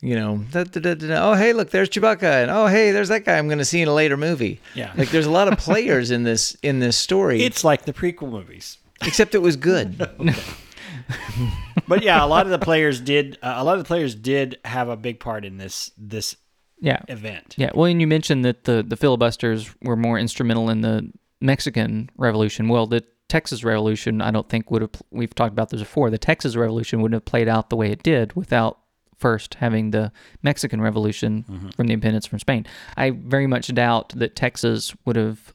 you 0.00 0.14
know, 0.16 0.38
da, 0.50 0.64
da, 0.64 0.94
da, 0.94 1.16
oh 1.30 1.34
hey, 1.34 1.52
look, 1.54 1.70
there's 1.70 1.88
Chewbacca, 1.88 2.42
and 2.42 2.50
oh 2.50 2.66
hey, 2.66 2.90
there's 2.90 3.08
that 3.08 3.24
guy 3.24 3.38
I'm 3.38 3.46
going 3.48 3.58
to 3.58 3.64
see 3.64 3.80
in 3.80 3.88
a 3.88 3.94
later 3.94 4.16
movie. 4.16 4.60
Yeah. 4.74 4.92
like 4.96 5.10
there's 5.10 5.26
a 5.26 5.30
lot 5.30 5.48
of 5.50 5.58
players 5.58 6.10
in 6.10 6.24
this 6.24 6.56
in 6.62 6.80
this 6.80 6.96
story. 6.96 7.42
It's 7.42 7.64
like 7.64 7.84
the 7.84 7.92
prequel 7.92 8.30
movies. 8.30 8.76
except 9.02 9.34
it 9.34 9.42
was 9.42 9.56
good. 9.56 9.96
but 11.88 12.02
yeah, 12.02 12.24
a 12.24 12.26
lot 12.26 12.46
of 12.46 12.50
the 12.52 12.58
players 12.58 13.00
did. 13.00 13.38
Uh, 13.42 13.54
a 13.56 13.64
lot 13.64 13.78
of 13.78 13.84
the 13.84 13.88
players 13.88 14.14
did 14.14 14.58
have 14.64 14.88
a 14.88 14.96
big 14.96 15.20
part 15.20 15.44
in 15.44 15.56
this 15.58 15.90
this 15.96 16.36
Yeah. 16.80 17.00
event. 17.08 17.54
Yeah. 17.56 17.70
Well, 17.74 17.86
and 17.86 18.00
you 18.00 18.06
mentioned 18.06 18.44
that 18.44 18.64
the, 18.64 18.82
the 18.86 18.96
filibusters 18.96 19.70
were 19.82 19.96
more 19.96 20.18
instrumental 20.18 20.68
in 20.70 20.80
the 20.82 21.10
Mexican 21.40 22.10
Revolution. 22.16 22.68
Well, 22.68 22.86
the 22.86 23.04
Texas 23.28 23.64
Revolution, 23.64 24.20
I 24.20 24.30
don't 24.30 24.48
think 24.48 24.70
would 24.70 24.82
have. 24.82 24.90
We've 25.10 25.34
talked 25.34 25.52
about 25.52 25.70
this 25.70 25.80
before. 25.80 26.10
The 26.10 26.18
Texas 26.18 26.56
Revolution 26.56 27.00
wouldn't 27.00 27.16
have 27.16 27.24
played 27.24 27.48
out 27.48 27.70
the 27.70 27.76
way 27.76 27.90
it 27.90 28.02
did 28.02 28.34
without 28.36 28.78
first 29.16 29.54
having 29.54 29.90
the 29.90 30.12
Mexican 30.42 30.80
Revolution 30.80 31.44
Mm-hmm. 31.48 31.68
from 31.70 31.86
the 31.86 31.94
independence 31.94 32.26
from 32.26 32.38
Spain. 32.38 32.66
I 32.96 33.10
very 33.10 33.46
much 33.46 33.72
doubt 33.74 34.10
that 34.16 34.36
Texas 34.36 34.94
would 35.04 35.16
have 35.16 35.54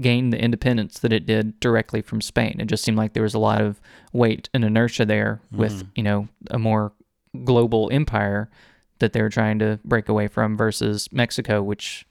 gained 0.00 0.32
the 0.32 0.42
independence 0.42 0.98
that 1.00 1.12
it 1.12 1.26
did 1.26 1.60
directly 1.60 2.00
from 2.00 2.20
Spain. 2.20 2.56
It 2.58 2.66
just 2.66 2.82
seemed 2.84 2.96
like 2.96 3.12
there 3.12 3.22
was 3.22 3.34
a 3.34 3.38
lot 3.38 3.60
of 3.60 3.80
weight 4.12 4.48
and 4.54 4.64
inertia 4.64 5.04
there 5.04 5.40
with, 5.52 5.72
Mm-hmm. 5.74 5.88
you 5.94 6.02
know, 6.02 6.28
a 6.50 6.58
more 6.58 6.92
global 7.44 7.88
empire 7.92 8.50
that 8.98 9.12
they 9.12 9.22
were 9.22 9.28
trying 9.30 9.58
to 9.60 9.78
break 9.84 10.08
away 10.08 10.26
from 10.26 10.56
versus 10.56 11.08
Mexico, 11.12 11.62
which 11.62 12.06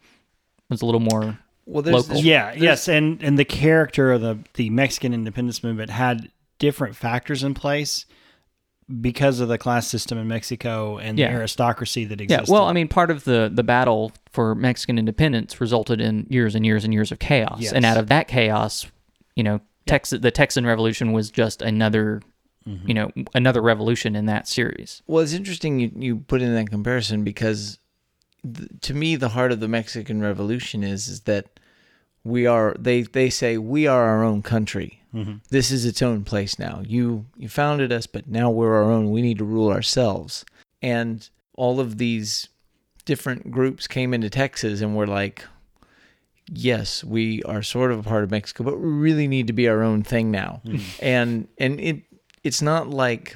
was 0.69 0.81
a 0.81 0.85
little 0.85 1.01
more 1.01 1.37
Well, 1.69 1.83
there's 1.83 1.95
Local. 1.95 2.15
this- 2.15 2.23
Yeah, 2.23 2.53
yes, 2.57 2.87
and 2.87 3.21
and 3.23 3.37
the 3.37 3.45
character 3.45 4.11
of 4.11 4.21
the 4.21 4.39
the 4.55 4.69
Mexican 4.69 5.13
independence 5.13 5.63
movement 5.63 5.91
had 5.91 6.29
different 6.57 6.95
factors 6.95 7.43
in 7.43 7.53
place 7.53 8.05
because 9.01 9.39
of 9.39 9.47
the 9.49 9.57
class 9.59 9.87
system 9.87 10.17
in 10.17 10.27
Mexico 10.27 10.97
and 10.97 11.19
Yeah. 11.19 11.27
the 11.31 11.35
aristocracy 11.37 12.05
that 12.05 12.19
existed. 12.19 12.47
Yeah, 12.47 12.51
well, 12.53 12.65
I 12.65 12.73
mean, 12.73 12.87
part 12.87 13.11
of 13.11 13.23
the 13.23 13.51
the 13.53 13.63
battle 13.63 14.11
for 14.31 14.55
Mexican 14.55 14.97
independence 14.97 15.61
resulted 15.61 16.01
in 16.01 16.25
years 16.29 16.55
and 16.55 16.65
years 16.65 16.83
and 16.83 16.93
years 16.93 17.11
of 17.11 17.19
chaos, 17.19 17.59
Yes. 17.61 17.71
and 17.73 17.85
out 17.85 17.97
of 17.97 18.07
that 18.07 18.27
chaos, 18.27 18.87
you 19.35 19.43
know, 19.43 19.61
Texas, 19.85 20.19
the 20.21 20.31
Texan 20.31 20.65
Revolution 20.65 21.11
was 21.11 21.29
just 21.31 21.61
another, 21.61 22.21
Mm-hmm. 22.67 22.87
you 22.87 22.93
know, 22.93 23.09
another 23.33 23.61
revolution 23.61 24.15
in 24.15 24.25
that 24.25 24.47
series. 24.47 25.01
Well, 25.07 25.23
it's 25.23 25.33
interesting 25.33 25.79
you, 25.79 25.91
you 25.95 26.15
put 26.17 26.41
in 26.41 26.53
that 26.55 26.69
comparison 26.69 27.23
because 27.23 27.79
th- 28.43 28.69
to 28.81 28.93
me, 28.93 29.15
the 29.15 29.29
heart 29.29 29.51
of 29.51 29.59
the 29.59 29.67
Mexican 29.67 30.21
Revolution 30.21 30.83
is, 30.83 31.07
is 31.07 31.21
that 31.21 31.59
we 32.23 32.45
are, 32.45 32.75
they, 32.77 33.03
they 33.03 33.29
say, 33.29 33.57
we 33.57 33.87
are 33.87 34.03
our 34.03 34.23
own 34.23 34.41
country. 34.41 35.01
Mm-hmm. 35.13 35.37
This 35.49 35.71
is 35.71 35.85
its 35.85 36.01
own 36.01 36.23
place 36.23 36.59
now. 36.59 36.81
You, 36.85 37.25
you 37.37 37.49
founded 37.49 37.91
us, 37.91 38.07
but 38.07 38.27
now 38.27 38.49
we're 38.49 38.75
our 38.75 38.91
own. 38.91 39.09
We 39.09 39.21
need 39.21 39.37
to 39.39 39.45
rule 39.45 39.71
ourselves. 39.71 40.45
And 40.81 41.27
all 41.55 41.79
of 41.79 41.97
these 41.97 42.49
different 43.05 43.49
groups 43.51 43.87
came 43.87 44.13
into 44.13 44.29
Texas 44.29 44.81
and 44.81 44.95
were 44.95 45.07
like, 45.07 45.43
yes, 46.51 47.03
we 47.03 47.41
are 47.43 47.63
sort 47.63 47.91
of 47.91 47.99
a 47.99 48.03
part 48.03 48.23
of 48.23 48.31
Mexico, 48.31 48.63
but 48.63 48.79
we 48.79 48.87
really 48.87 49.27
need 49.27 49.47
to 49.47 49.53
be 49.53 49.67
our 49.67 49.83
own 49.83 50.03
thing 50.03 50.31
now. 50.31 50.61
Hmm. 50.63 50.77
And 51.01 51.47
and 51.57 51.79
it 51.79 52.03
it's 52.43 52.61
not 52.61 52.89
like 52.89 53.35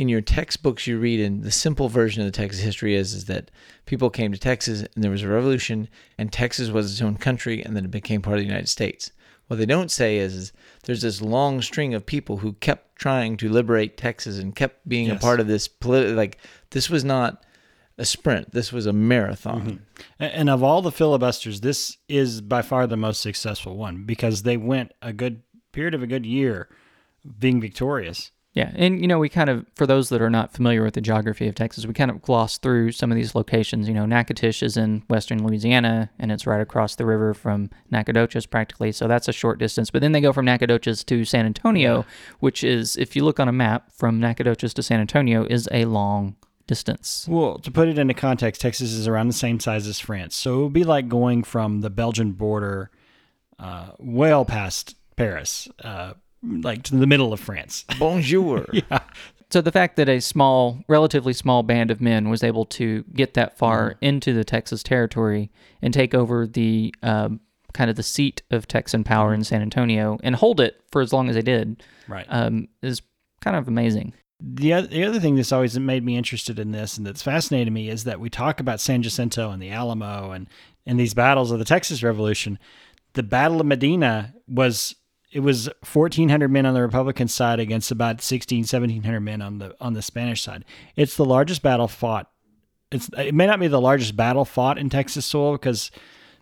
in 0.00 0.08
your 0.08 0.20
textbooks 0.22 0.86
you 0.86 0.98
read 0.98 1.20
in 1.20 1.42
the 1.42 1.50
simple 1.50 1.88
version 1.90 2.22
of 2.22 2.26
the 2.26 2.36
Texas 2.42 2.62
history 2.62 2.94
is 2.94 3.12
is 3.12 3.26
that 3.26 3.50
people 3.84 4.08
came 4.08 4.32
to 4.32 4.38
Texas 4.38 4.80
and 4.94 5.04
there 5.04 5.10
was 5.10 5.22
a 5.22 5.28
revolution 5.28 5.88
and 6.16 6.32
Texas 6.32 6.70
was 6.70 6.90
its 6.90 7.02
own 7.02 7.16
country 7.16 7.62
and 7.62 7.76
then 7.76 7.84
it 7.84 7.90
became 7.90 8.22
part 8.22 8.36
of 8.38 8.40
the 8.42 8.46
United 8.48 8.68
States. 8.68 9.12
What 9.48 9.58
they 9.58 9.66
don't 9.66 9.90
say 9.90 10.16
is, 10.16 10.34
is 10.34 10.52
there's 10.84 11.02
this 11.02 11.20
long 11.20 11.60
string 11.60 11.92
of 11.92 12.06
people 12.06 12.38
who 12.38 12.54
kept 12.54 12.96
trying 12.96 13.36
to 13.38 13.48
liberate 13.50 13.96
Texas 13.96 14.38
and 14.38 14.56
kept 14.56 14.88
being 14.88 15.08
Yes. 15.08 15.16
a 15.18 15.20
part 15.20 15.38
of 15.40 15.48
this 15.48 15.68
political 15.68 16.14
like 16.16 16.38
this 16.70 16.88
was 16.88 17.04
not 17.04 17.44
a 17.98 18.04
sprint. 18.06 18.52
This 18.52 18.72
was 18.72 18.86
a 18.86 18.92
marathon. 18.94 19.60
Mm-hmm. 19.60 20.02
A- 20.24 20.36
And 20.36 20.48
of 20.48 20.62
all 20.62 20.80
the 20.80 20.92
filibusters, 20.92 21.60
this 21.60 21.98
is 22.08 22.40
by 22.40 22.62
far 22.62 22.86
the 22.86 22.96
most 22.96 23.20
successful 23.20 23.76
one 23.76 24.04
because 24.04 24.44
they 24.44 24.56
went 24.56 24.92
a 25.02 25.12
good 25.12 25.42
period 25.72 25.92
of 25.94 26.02
a 26.02 26.06
good 26.06 26.24
year 26.24 26.68
being 27.38 27.60
victorious. 27.60 28.30
Yeah, 28.52 28.72
and 28.74 29.00
you 29.00 29.06
know, 29.06 29.20
we 29.20 29.28
kind 29.28 29.48
of, 29.48 29.64
for 29.76 29.86
those 29.86 30.08
that 30.08 30.20
are 30.20 30.28
not 30.30 30.52
familiar 30.52 30.82
with 30.82 30.94
the 30.94 31.00
geography 31.00 31.46
of 31.46 31.54
Texas, 31.54 31.86
we 31.86 31.94
kind 31.94 32.10
of 32.10 32.20
gloss 32.20 32.58
through 32.58 32.90
some 32.90 33.12
of 33.12 33.16
these 33.16 33.36
locations. 33.36 33.86
You 33.86 33.94
know, 33.94 34.06
Natchitoches 34.06 34.62
is 34.62 34.76
in 34.76 35.04
western 35.08 35.46
Louisiana, 35.46 36.10
and 36.18 36.32
it's 36.32 36.48
right 36.48 36.60
across 36.60 36.96
the 36.96 37.06
river 37.06 37.32
from 37.32 37.70
Nacogdoches, 37.92 38.46
practically. 38.46 38.90
So 38.90 39.06
that's 39.06 39.28
a 39.28 39.32
short 39.32 39.60
distance. 39.60 39.90
But 39.92 40.02
then 40.02 40.10
they 40.10 40.20
go 40.20 40.32
from 40.32 40.46
Nacogdoches 40.46 41.04
to 41.04 41.24
San 41.24 41.46
Antonio, 41.46 42.04
which 42.40 42.64
is, 42.64 42.96
if 42.96 43.14
you 43.14 43.24
look 43.24 43.38
on 43.38 43.48
a 43.48 43.52
map, 43.52 43.92
from 43.92 44.18
Nacogdoches 44.18 44.74
to 44.74 44.82
San 44.82 44.98
Antonio 44.98 45.44
is 45.44 45.68
a 45.70 45.84
long 45.84 46.34
distance. 46.66 47.26
Well, 47.28 47.58
to 47.58 47.70
put 47.70 47.86
it 47.86 47.98
into 47.98 48.14
context, 48.14 48.60
Texas 48.60 48.92
is 48.92 49.06
around 49.06 49.28
the 49.28 49.32
same 49.32 49.60
size 49.60 49.86
as 49.86 50.00
France. 50.00 50.34
So 50.34 50.60
it 50.60 50.62
would 50.64 50.72
be 50.72 50.84
like 50.84 51.08
going 51.08 51.44
from 51.44 51.82
the 51.82 51.90
Belgian 51.90 52.32
border 52.32 52.90
uh, 53.60 53.90
well 53.98 54.44
past 54.44 54.96
Paris, 55.16 55.68
uh, 55.84 56.14
like 56.42 56.82
to 56.84 56.96
the 56.96 57.06
middle 57.06 57.32
of 57.32 57.40
France. 57.40 57.84
Bonjour. 57.98 58.66
yeah. 58.72 59.00
So 59.50 59.60
the 59.60 59.72
fact 59.72 59.96
that 59.96 60.08
a 60.08 60.20
small, 60.20 60.78
relatively 60.88 61.32
small 61.32 61.62
band 61.64 61.90
of 61.90 62.00
men 62.00 62.28
was 62.28 62.44
able 62.44 62.64
to 62.66 63.02
get 63.12 63.34
that 63.34 63.58
far 63.58 63.96
into 64.00 64.32
the 64.32 64.44
Texas 64.44 64.82
territory 64.82 65.50
and 65.82 65.92
take 65.92 66.14
over 66.14 66.46
the 66.46 66.94
um, 67.02 67.40
kind 67.74 67.90
of 67.90 67.96
the 67.96 68.02
seat 68.04 68.42
of 68.52 68.68
Texan 68.68 69.02
power 69.02 69.34
in 69.34 69.42
San 69.42 69.60
Antonio 69.60 70.18
and 70.22 70.36
hold 70.36 70.60
it 70.60 70.80
for 70.92 71.02
as 71.02 71.12
long 71.12 71.28
as 71.28 71.34
they 71.34 71.42
did 71.42 71.82
Right. 72.06 72.26
um, 72.28 72.68
is 72.82 73.02
kind 73.40 73.56
of 73.56 73.66
amazing. 73.66 74.12
The 74.40 74.72
other, 74.72 74.86
the 74.86 75.04
other 75.04 75.20
thing 75.20 75.34
that's 75.34 75.52
always 75.52 75.78
made 75.78 76.04
me 76.04 76.16
interested 76.16 76.58
in 76.60 76.70
this 76.70 76.96
and 76.96 77.04
that's 77.06 77.22
fascinated 77.22 77.72
me 77.72 77.88
is 77.88 78.04
that 78.04 78.20
we 78.20 78.30
talk 78.30 78.60
about 78.60 78.80
San 78.80 79.02
Jacinto 79.02 79.50
and 79.50 79.60
the 79.60 79.70
Alamo 79.70 80.30
and, 80.30 80.46
and 80.86 80.98
these 80.98 81.12
battles 81.12 81.50
of 81.50 81.58
the 81.58 81.64
Texas 81.64 82.02
Revolution. 82.04 82.58
The 83.14 83.22
Battle 83.24 83.60
of 83.60 83.66
Medina 83.66 84.32
was 84.48 84.94
it 85.32 85.40
was 85.40 85.66
1400 85.92 86.48
men 86.50 86.66
on 86.66 86.74
the 86.74 86.82
Republican 86.82 87.28
side 87.28 87.60
against 87.60 87.90
about 87.90 88.20
16 88.20 88.60
1700 88.60 89.20
men 89.20 89.40
on 89.42 89.58
the 89.58 89.74
on 89.80 89.92
the 89.94 90.02
Spanish 90.02 90.42
side. 90.42 90.64
It's 90.96 91.16
the 91.16 91.24
largest 91.24 91.62
battle 91.62 91.88
fought. 91.88 92.30
It's 92.90 93.08
it 93.16 93.34
may 93.34 93.46
not 93.46 93.60
be 93.60 93.68
the 93.68 93.80
largest 93.80 94.16
battle 94.16 94.44
fought 94.44 94.78
in 94.78 94.90
Texas 94.90 95.24
soil 95.26 95.52
because 95.52 95.90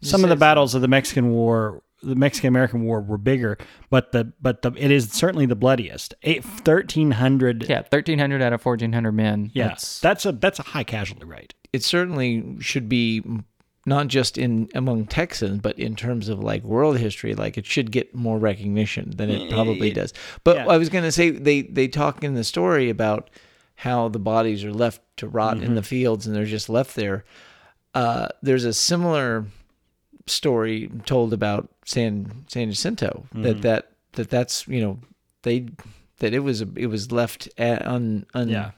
some 0.00 0.22
of 0.24 0.30
the 0.30 0.36
battles 0.36 0.74
of 0.74 0.80
the 0.82 0.88
Mexican 0.88 1.30
War 1.30 1.82
the 2.02 2.14
Mexican 2.14 2.48
American 2.48 2.84
War 2.84 3.00
were 3.00 3.18
bigger, 3.18 3.58
but 3.90 4.12
the 4.12 4.32
but 4.40 4.62
the 4.62 4.72
it 4.76 4.90
is 4.90 5.10
certainly 5.10 5.46
the 5.46 5.56
bloodiest. 5.56 6.14
Eight, 6.22 6.44
1300 6.44 7.68
Yeah, 7.68 7.78
1,300 7.78 8.40
out 8.40 8.52
of 8.52 8.64
1,400 8.64 9.12
men. 9.12 9.50
yeah, 9.52 9.68
That's, 9.68 10.00
that's 10.00 10.24
a 10.26 10.32
that's 10.32 10.58
a 10.60 10.62
high 10.62 10.84
casualty 10.84 11.24
rate. 11.26 11.54
it 11.72 11.82
certainly 11.82 12.56
should 12.60 12.88
be 12.88 13.22
not 13.88 14.08
just 14.08 14.38
in 14.38 14.68
among 14.74 15.06
Texans, 15.06 15.60
but 15.60 15.78
in 15.78 15.96
terms 15.96 16.28
of 16.28 16.38
like 16.40 16.62
world 16.62 16.98
history, 16.98 17.34
like 17.34 17.58
it 17.58 17.66
should 17.66 17.90
get 17.90 18.14
more 18.14 18.38
recognition 18.38 19.10
than 19.16 19.30
it 19.30 19.50
probably 19.50 19.90
does. 19.92 20.12
But 20.44 20.56
yeah. 20.56 20.66
I 20.68 20.76
was 20.76 20.88
going 20.88 21.04
to 21.04 21.12
say 21.12 21.30
they 21.30 21.62
they 21.62 21.88
talk 21.88 22.22
in 22.22 22.34
the 22.34 22.44
story 22.44 22.90
about 22.90 23.30
how 23.76 24.08
the 24.08 24.18
bodies 24.18 24.64
are 24.64 24.72
left 24.72 25.00
to 25.18 25.28
rot 25.28 25.58
in 25.62 25.74
the 25.74 25.82
fields 25.82 26.26
and 26.26 26.34
they're 26.36 26.44
just 26.44 26.68
left 26.68 26.94
there. 26.96 27.24
Uh, 27.94 28.28
there's 28.42 28.64
a 28.64 28.72
similar 28.72 29.46
story 30.26 30.90
told 31.06 31.32
about 31.32 31.68
San 31.84 32.44
San 32.48 32.70
Jacinto 32.70 33.26
that 33.32 33.62
that 33.62 33.92
that 34.12 34.30
that's 34.30 34.66
you 34.68 34.80
know 34.80 34.98
they 35.42 35.66
that 36.18 36.34
it 36.34 36.40
was 36.40 36.60
it 36.60 36.86
was 36.86 37.10
left 37.12 37.48
at, 37.56 37.86
un, 37.86 38.26
un 38.34 38.48
Yeah. 38.48 38.72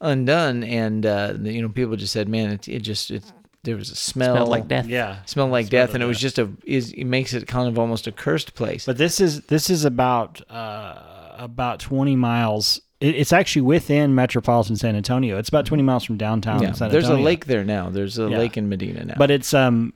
undone 0.00 0.62
and 0.64 1.04
uh 1.04 1.34
you 1.42 1.60
know 1.60 1.68
people 1.68 1.96
just 1.96 2.12
said 2.12 2.28
man 2.28 2.50
it, 2.52 2.68
it 2.68 2.80
just 2.80 3.10
it 3.10 3.24
there 3.64 3.76
was 3.76 3.90
a 3.90 3.96
smell 3.96 4.34
smelled 4.34 4.48
like 4.48 4.68
death. 4.68 4.86
Yeah, 4.86 5.24
smelled 5.24 5.50
like 5.50 5.66
Smelled 5.66 5.70
death 5.88 5.94
and 5.94 6.02
it 6.02 6.06
like 6.06 6.10
was 6.10 6.20
just 6.20 6.38
a 6.38 6.50
is 6.64 6.92
it 6.92 7.04
makes 7.04 7.34
it 7.34 7.46
kind 7.46 7.68
of 7.68 7.78
almost 7.78 8.06
a 8.06 8.12
cursed 8.12 8.54
place 8.54 8.86
But 8.86 8.98
this 8.98 9.20
is 9.20 9.42
this 9.42 9.68
is 9.70 9.84
about 9.84 10.40
uh, 10.50 11.34
about 11.38 11.80
20 11.80 12.16
miles. 12.16 12.80
It, 13.00 13.14
it's 13.16 13.32
actually 13.32 13.62
within 13.62 14.14
metropolitan 14.14 14.76
San 14.76 14.96
Antonio. 14.96 15.38
It's 15.38 15.48
about 15.48 15.66
20 15.66 15.82
miles 15.82 16.04
from 16.04 16.16
downtown 16.16 16.62
yeah 16.62 16.72
San 16.72 16.90
there's 16.90 17.08
a 17.08 17.16
lake 17.16 17.46
there 17.46 17.64
now 17.64 17.90
there's 17.90 18.18
a 18.18 18.28
Yeah. 18.28 18.38
lake 18.38 18.56
in 18.56 18.68
medina 18.68 19.04
now 19.04 19.14
But 19.16 19.30
it's 19.30 19.52
um 19.54 19.92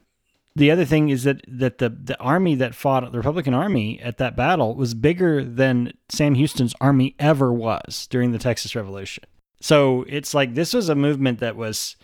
the 0.55 0.71
other 0.71 0.85
thing 0.85 1.09
is 1.09 1.25
that 1.25 1.41
that 1.49 1.79
the 1.79 1.89
the 1.89 2.19
army 2.21 2.55
that 2.57 2.75
fought 2.75 3.11
the 3.11 3.17
Republican 3.19 3.55
army 3.55 3.99
at 4.01 4.19
that 4.19 4.37
battle 4.37 4.75
was 4.75 4.93
bigger 4.93 5.43
than 5.43 5.93
Sam 6.11 6.35
Houston's 6.35 6.75
army 6.81 7.15
ever 7.19 7.51
was 7.53 8.07
during 8.09 8.33
the 8.33 8.39
Texas 8.39 8.77
Revolution. 8.77 9.25
So 9.61 10.05
it's 10.09 10.35
like 10.35 10.55
this 10.55 10.75
was 10.75 10.89
a 10.91 10.95
movement 10.95 11.39
that 11.41 11.57
was 11.57 11.97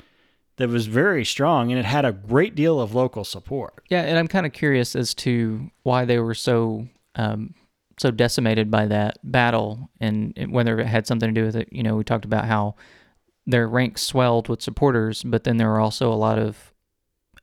that 0.59 0.69
was 0.69 0.87
very 0.87 1.25
strong 1.25 1.71
and 1.73 1.79
it 1.79 1.85
had 1.85 2.05
a 2.05 2.13
great 2.13 2.55
deal 2.55 2.81
of 2.81 2.95
local 2.95 3.25
support. 3.25 3.83
Yeah, 3.89 4.03
and 4.03 4.19
I'm 4.19 4.29
kind 4.29 4.47
of 4.47 4.53
curious 4.53 4.95
as 4.95 5.15
to 5.15 5.71
why 5.83 6.05
they 6.05 6.19
were 6.19 6.35
so 6.35 6.87
um, 7.17 7.55
so 7.99 8.11
decimated 8.13 8.71
by 8.71 8.87
that 8.87 9.19
battle, 9.25 9.91
and, 10.01 10.33
whether 10.51 10.79
it 10.79 10.87
had 10.87 11.07
something 11.07 11.35
to 11.35 11.41
do 11.41 11.45
with 11.47 11.57
it. 11.57 11.69
You 11.73 11.83
know, 11.83 11.97
we 11.97 12.05
talked 12.05 12.25
about 12.25 12.45
how 12.45 12.77
their 13.47 13.67
ranks 13.67 14.03
swelled 14.03 14.49
with 14.49 14.63
supporters, 14.63 15.23
but 15.25 15.43
then 15.45 15.57
there 15.57 15.69
were 15.69 15.81
also 15.81 16.13
a 16.13 16.15
lot 16.15 16.39
of 16.39 16.73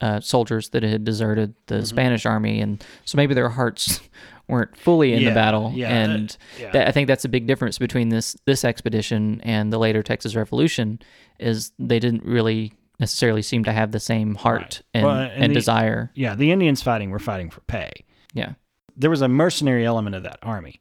uh, 0.02 0.20
soldiers 0.22 0.70
that 0.70 0.84
had 0.84 1.04
deserted 1.04 1.56
the 1.68 1.76
Mm-hmm. 1.76 1.84
Spanish 1.86 2.26
army, 2.26 2.62
and 2.62 2.84
so 3.06 3.18
maybe 3.18 3.34
their 3.34 3.50
hearts 3.50 4.00
weren't 4.48 4.78
fully 4.78 5.14
in 5.14 5.22
Yeah, 5.24 5.30
the 5.30 5.36
battle. 5.36 5.72
yeah, 5.76 5.90
and 5.90 6.32
uh, 6.32 6.62
yeah. 6.62 6.72
that, 6.72 6.88
I 6.88 6.92
think 6.92 7.08
that's 7.08 7.26
a 7.26 7.30
big 7.30 7.48
difference 7.48 7.78
between 7.78 8.10
this 8.10 8.36
this 8.46 8.64
expedition 8.64 9.42
and 9.42 9.74
the 9.74 9.78
later 9.78 10.04
Texas 10.04 10.36
Revolution. 10.36 11.00
Is 11.40 11.74
they 11.80 12.00
didn't 12.00 12.24
really 12.24 12.72
necessarily 13.00 13.42
seem 13.42 13.64
to 13.66 13.72
have 13.74 13.92
the 13.92 14.00
same 14.00 14.36
heart 14.36 14.62
Right. 14.62 14.82
and, 14.94 15.06
Well, 15.06 15.16
and 15.22 15.44
and 15.44 15.52
the- 15.52 15.56
desire. 15.56 16.12
Yeah, 16.16 16.36
the 16.36 16.52
Indians 16.52 16.82
fighting 16.82 17.10
were 17.12 17.20
fighting 17.20 17.50
for 17.50 17.62
pay. 17.62 17.92
Yeah. 18.34 18.54
there 18.98 19.10
was 19.10 19.22
a 19.22 19.28
mercenary 19.28 19.86
element 19.86 20.16
of 20.16 20.24
that 20.24 20.40
army. 20.42 20.80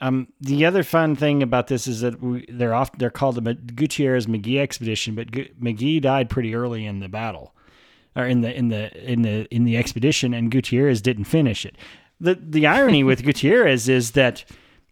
Um, 0.00 0.28
the 0.40 0.64
other 0.64 0.82
fun 0.82 1.14
thing 1.16 1.42
about 1.42 1.66
this 1.66 1.86
is 1.86 2.00
that 2.00 2.22
we, 2.22 2.46
they're 2.48 2.72
off. 2.74 2.90
They're 2.96 3.10
called 3.10 3.34
the 3.42 3.54
Gutierrez 3.54 4.26
Magee 4.26 4.58
expedition, 4.58 5.14
but 5.14 5.30
Gu- 5.30 5.48
Magee 5.58 6.00
died 6.00 6.30
pretty 6.30 6.54
early 6.54 6.86
in 6.86 7.00
the 7.00 7.08
battle. 7.08 7.54
or 8.16 8.24
in 8.26 8.40
the 8.40 8.56
in 8.56 8.68
the 8.68 8.90
in 9.12 9.22
the 9.22 9.46
in 9.54 9.64
the 9.64 9.76
expedition, 9.76 10.32
and 10.34 10.50
Gutierrez 10.50 11.02
didn't 11.02 11.24
finish 11.24 11.66
it. 11.66 11.76
the 12.18 12.34
The 12.34 12.66
irony 12.66 13.04
with 13.04 13.22
Gutierrez 13.24 13.88
is 13.88 14.12
that 14.12 14.44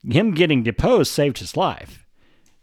him 0.09 0.33
getting 0.33 0.63
deposed 0.63 1.11
saved 1.13 1.39
his 1.39 1.57
life. 1.57 2.05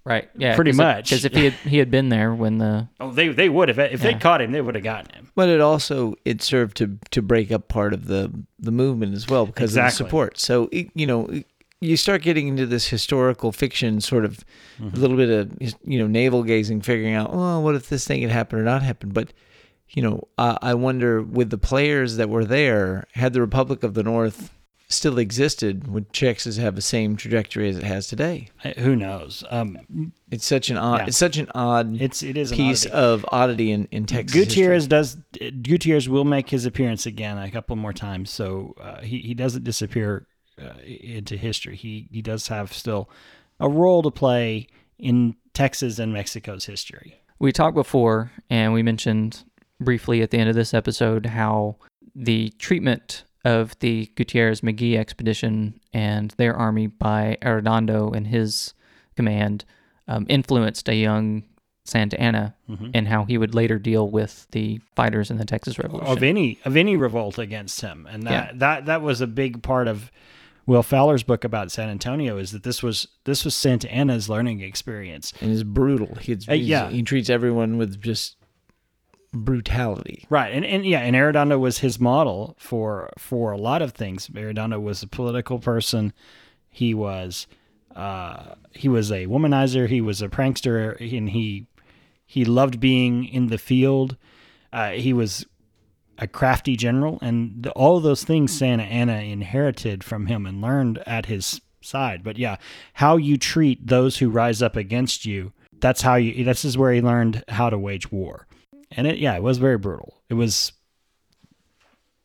Right. 0.06 0.30
Yeah. 0.38 0.56
Pretty 0.56 0.72
much. 0.72 1.10
Because 1.10 1.26
if 1.26 1.34
he 1.34 1.46
had 1.46 1.54
he 1.54 1.80
had 1.80 1.90
been 1.90 2.10
there 2.10 2.32
when 2.34 2.60
the 2.60 2.88
Oh, 3.00 3.12
they 3.12 3.30
they 3.30 3.50
would 3.50 3.70
have 3.70 3.80
if 3.80 4.02
they 4.02 4.14
caught 4.14 4.40
him, 4.42 4.52
they 4.52 4.62
would 4.62 4.76
have 4.76 4.84
gotten 4.84 5.12
him. 5.16 5.32
But 5.36 5.50
it 5.50 5.60
also 5.62 6.14
it 6.24 6.42
served 6.44 6.78
to 6.78 7.00
to 7.10 7.22
break 7.24 7.52
up 7.52 7.68
part 7.68 7.92
of 7.94 8.06
the 8.06 8.32
the 8.60 8.72
movement 8.72 9.16
as 9.16 9.28
well 9.28 9.46
because 9.48 9.76
of 9.76 9.84
the 9.84 9.90
support. 9.90 10.40
So 10.40 10.70
it, 10.72 10.90
you 10.94 11.08
know 11.08 11.42
you 11.82 11.98
start 11.98 12.22
getting 12.22 12.48
into 12.48 12.66
this 12.66 12.88
historical 12.88 13.52
fiction 13.52 14.00
sort 14.00 14.26
of 14.26 14.40
Mm-hmm. 14.80 14.96
a 14.98 15.00
little 15.00 15.16
bit 15.18 15.30
of 15.30 15.74
you 15.86 15.98
know 16.00 16.06
navel 16.08 16.44
gazing, 16.44 16.82
figuring 16.82 17.14
out 17.16 17.30
oh 17.32 17.62
what 17.62 17.76
if 17.76 17.88
this 17.90 18.06
thing 18.06 18.22
had 18.22 18.30
happened 18.32 18.62
or 18.62 18.66
not 18.66 18.84
happened. 18.84 19.14
But 19.14 19.32
you 19.90 20.02
know 20.02 20.28
I, 20.38 20.58
I 20.62 20.74
wonder 20.74 21.22
with 21.24 21.50
the 21.50 21.58
players 21.58 22.18
that 22.18 22.30
were 22.30 22.44
there, 22.46 23.06
had 23.14 23.32
the 23.34 23.40
Republic 23.42 23.84
of 23.84 23.94
the 23.94 24.04
North 24.04 24.52
still 24.88 25.18
existed, 25.18 25.88
would 25.88 26.14
Texas 26.14 26.58
have 26.58 26.76
the 26.76 26.82
same 26.82 27.16
trajectory 27.16 27.70
as 27.70 27.78
it 27.78 27.84
has 27.84 28.08
today? 28.08 28.50
Who 28.78 28.96
knows? 28.96 29.44
Um, 29.50 30.12
It's 30.32 30.46
such 30.46 30.70
an 30.70 30.78
odd 30.78 31.00
Yeah. 31.02 31.06
it's 31.08 31.18
such 31.18 31.38
an 31.38 31.48
odd 31.56 32.00
it's 32.02 32.22
it 32.24 32.38
is 32.38 32.52
an 32.52 32.58
piece 32.58 32.86
oddity. 32.86 32.94
of 32.96 33.26
oddity 33.32 33.72
in 33.72 33.88
in 33.92 34.06
Texas. 34.06 34.36
history. 34.36 34.46
Gutierrez 34.62 34.88
does. 34.88 35.18
Gutierrez 35.62 36.08
will 36.10 36.26
make 36.26 36.50
his 36.50 36.66
appearance 36.66 37.06
again 37.06 37.38
a 37.38 37.50
couple 37.50 37.76
more 37.76 37.94
times, 37.94 38.30
so 38.30 38.76
uh, 38.82 39.02
he 39.02 39.20
he 39.20 39.34
doesn't 39.34 39.64
disappear 39.64 40.28
uh, 40.62 40.74
into 40.86 41.36
history. 41.38 41.76
He 41.76 42.08
he 42.12 42.22
does 42.22 42.48
have 42.50 42.72
still 42.74 43.10
a 43.60 43.70
role 43.70 44.04
to 44.04 44.12
play 44.12 44.68
in 45.00 45.36
Texas 45.54 46.00
and 46.00 46.14
Mexico's 46.14 46.66
history. 46.66 47.16
we 47.40 47.52
talked 47.52 47.76
before 47.76 48.32
and 48.50 48.72
we 48.74 48.82
mentioned 48.84 49.44
briefly 49.80 50.22
at 50.22 50.32
the 50.32 50.38
end 50.38 50.50
of 50.50 50.56
this 50.56 50.74
episode 50.74 51.26
how 51.26 51.76
the 52.16 52.50
treatment 52.60 53.24
of 53.46 53.78
the 53.80 54.12
Gutierrez 54.16 54.62
Magee 54.64 54.98
expedition 54.98 55.80
and 55.94 56.32
their 56.32 56.54
army 56.56 56.88
by 56.88 57.38
Arredondo 57.42 58.14
and 58.14 58.28
his 58.28 58.74
command 59.16 59.64
um, 60.10 60.26
influenced 60.28 60.90
a 60.90 60.96
young 60.96 61.44
Santa 61.86 62.20
Anna 62.20 62.56
and 62.96 63.08
how 63.08 63.26
he 63.26 63.38
would 63.38 63.54
later 63.54 63.78
deal 63.78 64.10
with 64.10 64.48
the 64.52 64.82
fighters 64.96 65.30
in 65.30 65.38
the 65.38 65.46
Texas 65.46 65.78
Revolution. 65.78 66.12
of 66.12 66.24
any 66.24 66.58
of 66.66 66.76
any 66.76 66.98
revolt 66.98 67.38
against 67.38 67.82
him, 67.82 68.08
and 68.10 68.24
that 68.24 68.32
Yeah. 68.32 68.52
that 68.56 68.86
that 68.88 69.02
was 69.04 69.22
a 69.22 69.28
big 69.28 69.62
part 69.62 69.88
of 69.88 70.12
Will 70.66 70.82
Fowler's 70.82 71.22
book 71.22 71.44
about 71.44 71.72
Santa 71.72 72.10
Anna. 72.12 72.38
Is 72.38 72.52
that 72.54 72.64
this 72.64 72.82
was 72.82 73.08
this 73.26 73.46
was 73.46 73.54
Santa 73.54 73.92
Anna's 73.92 74.28
learning 74.30 74.62
experience. 74.62 75.32
and 75.40 75.52
is 75.52 75.64
brutal. 75.64 76.16
He's, 76.20 76.50
Uh, 76.50 76.54
yeah. 76.54 76.90
he 76.90 77.04
treats 77.04 77.30
everyone 77.30 77.78
with 77.78 78.02
just 78.02 78.36
brutality. 79.36 80.26
Right, 80.30 80.54
and, 80.54 80.66
and 80.66 80.86
yeah, 80.86 81.00
and 81.00 81.16
Arredondo 81.16 81.60
was 81.60 81.80
his 81.80 82.00
model 82.00 82.56
for 82.58 83.12
for 83.18 83.52
a 83.52 83.58
lot 83.58 83.82
of 83.82 83.94
things. 83.94 84.28
Arredondo 84.30 84.82
was 84.82 85.04
a 85.04 85.08
political 85.08 85.60
person. 85.60 86.14
He 86.70 86.94
was 86.94 87.48
uh, 87.96 88.56
he 88.72 88.90
was 88.90 89.12
a 89.12 89.26
womanizer. 89.28 89.88
He 89.88 90.02
was 90.02 90.22
a 90.22 90.30
prankster, 90.30 91.00
and 91.18 91.30
he 91.30 91.68
he 92.26 92.46
loved 92.46 92.80
being 92.80 93.26
in 93.26 93.48
the 93.48 93.58
field. 93.58 94.18
Uh, 94.74 94.92
he 94.92 95.14
was 95.14 95.46
a 96.18 96.28
crafty 96.28 96.76
general, 96.76 97.20
and 97.22 97.64
the, 97.64 97.72
all 97.72 98.00
those 98.00 98.24
things 98.24 98.58
Santa 98.58 98.84
Anna 98.84 99.18
inherited 99.18 100.04
from 100.04 100.28
him 100.28 100.46
and 100.46 100.62
learned 100.62 101.00
at 101.06 101.28
his 101.28 101.62
side. 101.82 102.24
But 102.24 102.38
yeah, 102.38 102.58
how 102.94 103.18
you 103.18 103.38
treat 103.38 103.88
those 103.88 104.18
who 104.18 104.30
rise 104.30 104.62
up 104.62 104.76
against 104.76 105.26
you. 105.26 105.54
That's 105.80 106.02
how 106.02 106.16
you. 106.16 106.44
This 106.44 106.66
is 106.66 106.78
where 106.78 106.94
he 106.94 107.02
learned 107.02 107.44
how 107.50 107.70
to 107.70 107.78
wage 107.78 108.12
war 108.12 108.48
and 108.96 109.08
it 109.08 109.18
yeah 109.18 109.36
it 109.36 109.44
was 109.44 109.58
very 109.58 109.78
brutal 109.78 110.22
it 110.30 110.34
was 110.34 110.72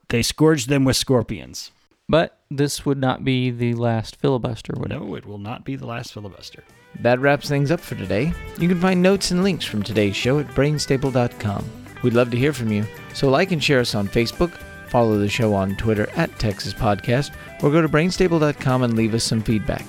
they 0.09 0.23
scourged 0.23 0.69
them 0.69 0.85
with 0.85 0.97
scorpions 0.97 1.71
but 2.09 2.41
this 2.51 2.85
would 2.85 2.99
not 2.99 3.25
be 3.25 3.51
the 3.53 3.75
last 3.75 4.17
filibuster, 4.17 4.73
would 4.77 4.91
it? 4.91 4.99
no 4.99 5.15
it 5.15 5.25
will 5.25 5.39
not 5.39 5.65
be 5.65 5.77
the 5.77 5.87
last 5.87 6.13
filibuster 6.13 6.65
That 7.01 7.21
wraps 7.21 7.49
things 7.49 7.71
up 7.71 7.79
for 7.81 7.95
today. 7.95 8.33
You 8.59 8.69
can 8.69 8.81
find 8.81 9.01
notes 9.01 9.31
and 9.31 9.45
links 9.45 9.65
from 9.65 9.83
today's 9.83 10.17
show 10.17 10.41
at 10.41 10.49
brainstable.com. 10.49 11.65
We'd 12.03 12.15
love 12.15 12.31
to 12.33 12.37
hear 12.37 12.53
from 12.53 12.73
you, 12.73 12.85
so 13.15 13.29
like 13.31 13.53
and 13.53 13.63
share 13.63 13.79
us 13.81 13.95
on 13.95 14.09
Facebook, 14.09 14.51
follow 14.89 15.19
the 15.19 15.29
show 15.29 15.55
on 15.55 15.77
Twitter 15.77 16.09
at 16.17 16.37
Texas 16.41 16.75
Podcast, 16.75 17.33
or 17.63 17.71
go 17.71 17.81
to 17.81 17.89
brainstable.com 17.89 18.83
and 18.83 18.97
leave 18.97 19.15
us 19.15 19.23
some 19.23 19.43
feedback. 19.43 19.87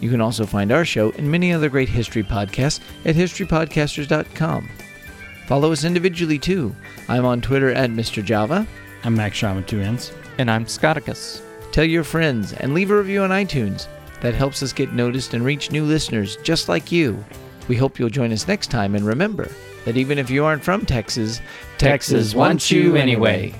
You 0.00 0.10
can 0.10 0.20
also 0.20 0.46
find 0.46 0.70
our 0.70 0.84
show 0.84 1.10
and 1.12 1.28
many 1.28 1.52
other 1.52 1.68
great 1.68 1.88
history 1.88 2.22
podcasts 2.22 2.80
at 3.04 3.16
historypodcasters.com. 3.16 4.68
Follow 5.46 5.72
us 5.72 5.84
individually 5.84 6.38
too. 6.38 6.74
I'm 7.08 7.24
on 7.24 7.40
Twitter 7.40 7.70
at 7.70 7.90
Mr. 7.90 8.24
Java. 8.24 8.66
i'm 9.04 9.14
max 9.14 9.36
shaman 9.36 9.64
two 9.64 9.80
ends 9.80 10.12
And 10.38 10.50
I'm 10.50 10.66
Scotticus. 10.66 11.40
Tell 11.72 11.84
your 11.84 12.04
friends 12.04 12.52
and 12.54 12.74
leave 12.74 12.90
a 12.90 12.96
review 12.96 13.22
on 13.22 13.30
iTunes. 13.30 13.86
That 14.22 14.34
helps 14.34 14.62
us 14.62 14.72
get 14.72 14.92
noticed 14.92 15.34
and 15.34 15.44
reach 15.44 15.70
new 15.70 15.84
listeners 15.84 16.36
just 16.42 16.68
like 16.68 16.90
you. 16.90 17.22
We 17.68 17.76
hope 17.76 17.98
you'll 17.98 18.08
join 18.10 18.32
us 18.32 18.48
next 18.48 18.68
time 18.70 18.94
and 18.94 19.04
remember 19.04 19.48
that 19.84 19.96
even 19.96 20.18
if 20.18 20.30
you 20.30 20.44
aren't 20.44 20.64
from 20.64 20.84
Texas, 20.86 21.40
Texas 21.78 22.34
wants 22.34 22.70
you 22.70 22.96
anyway. 22.96 23.54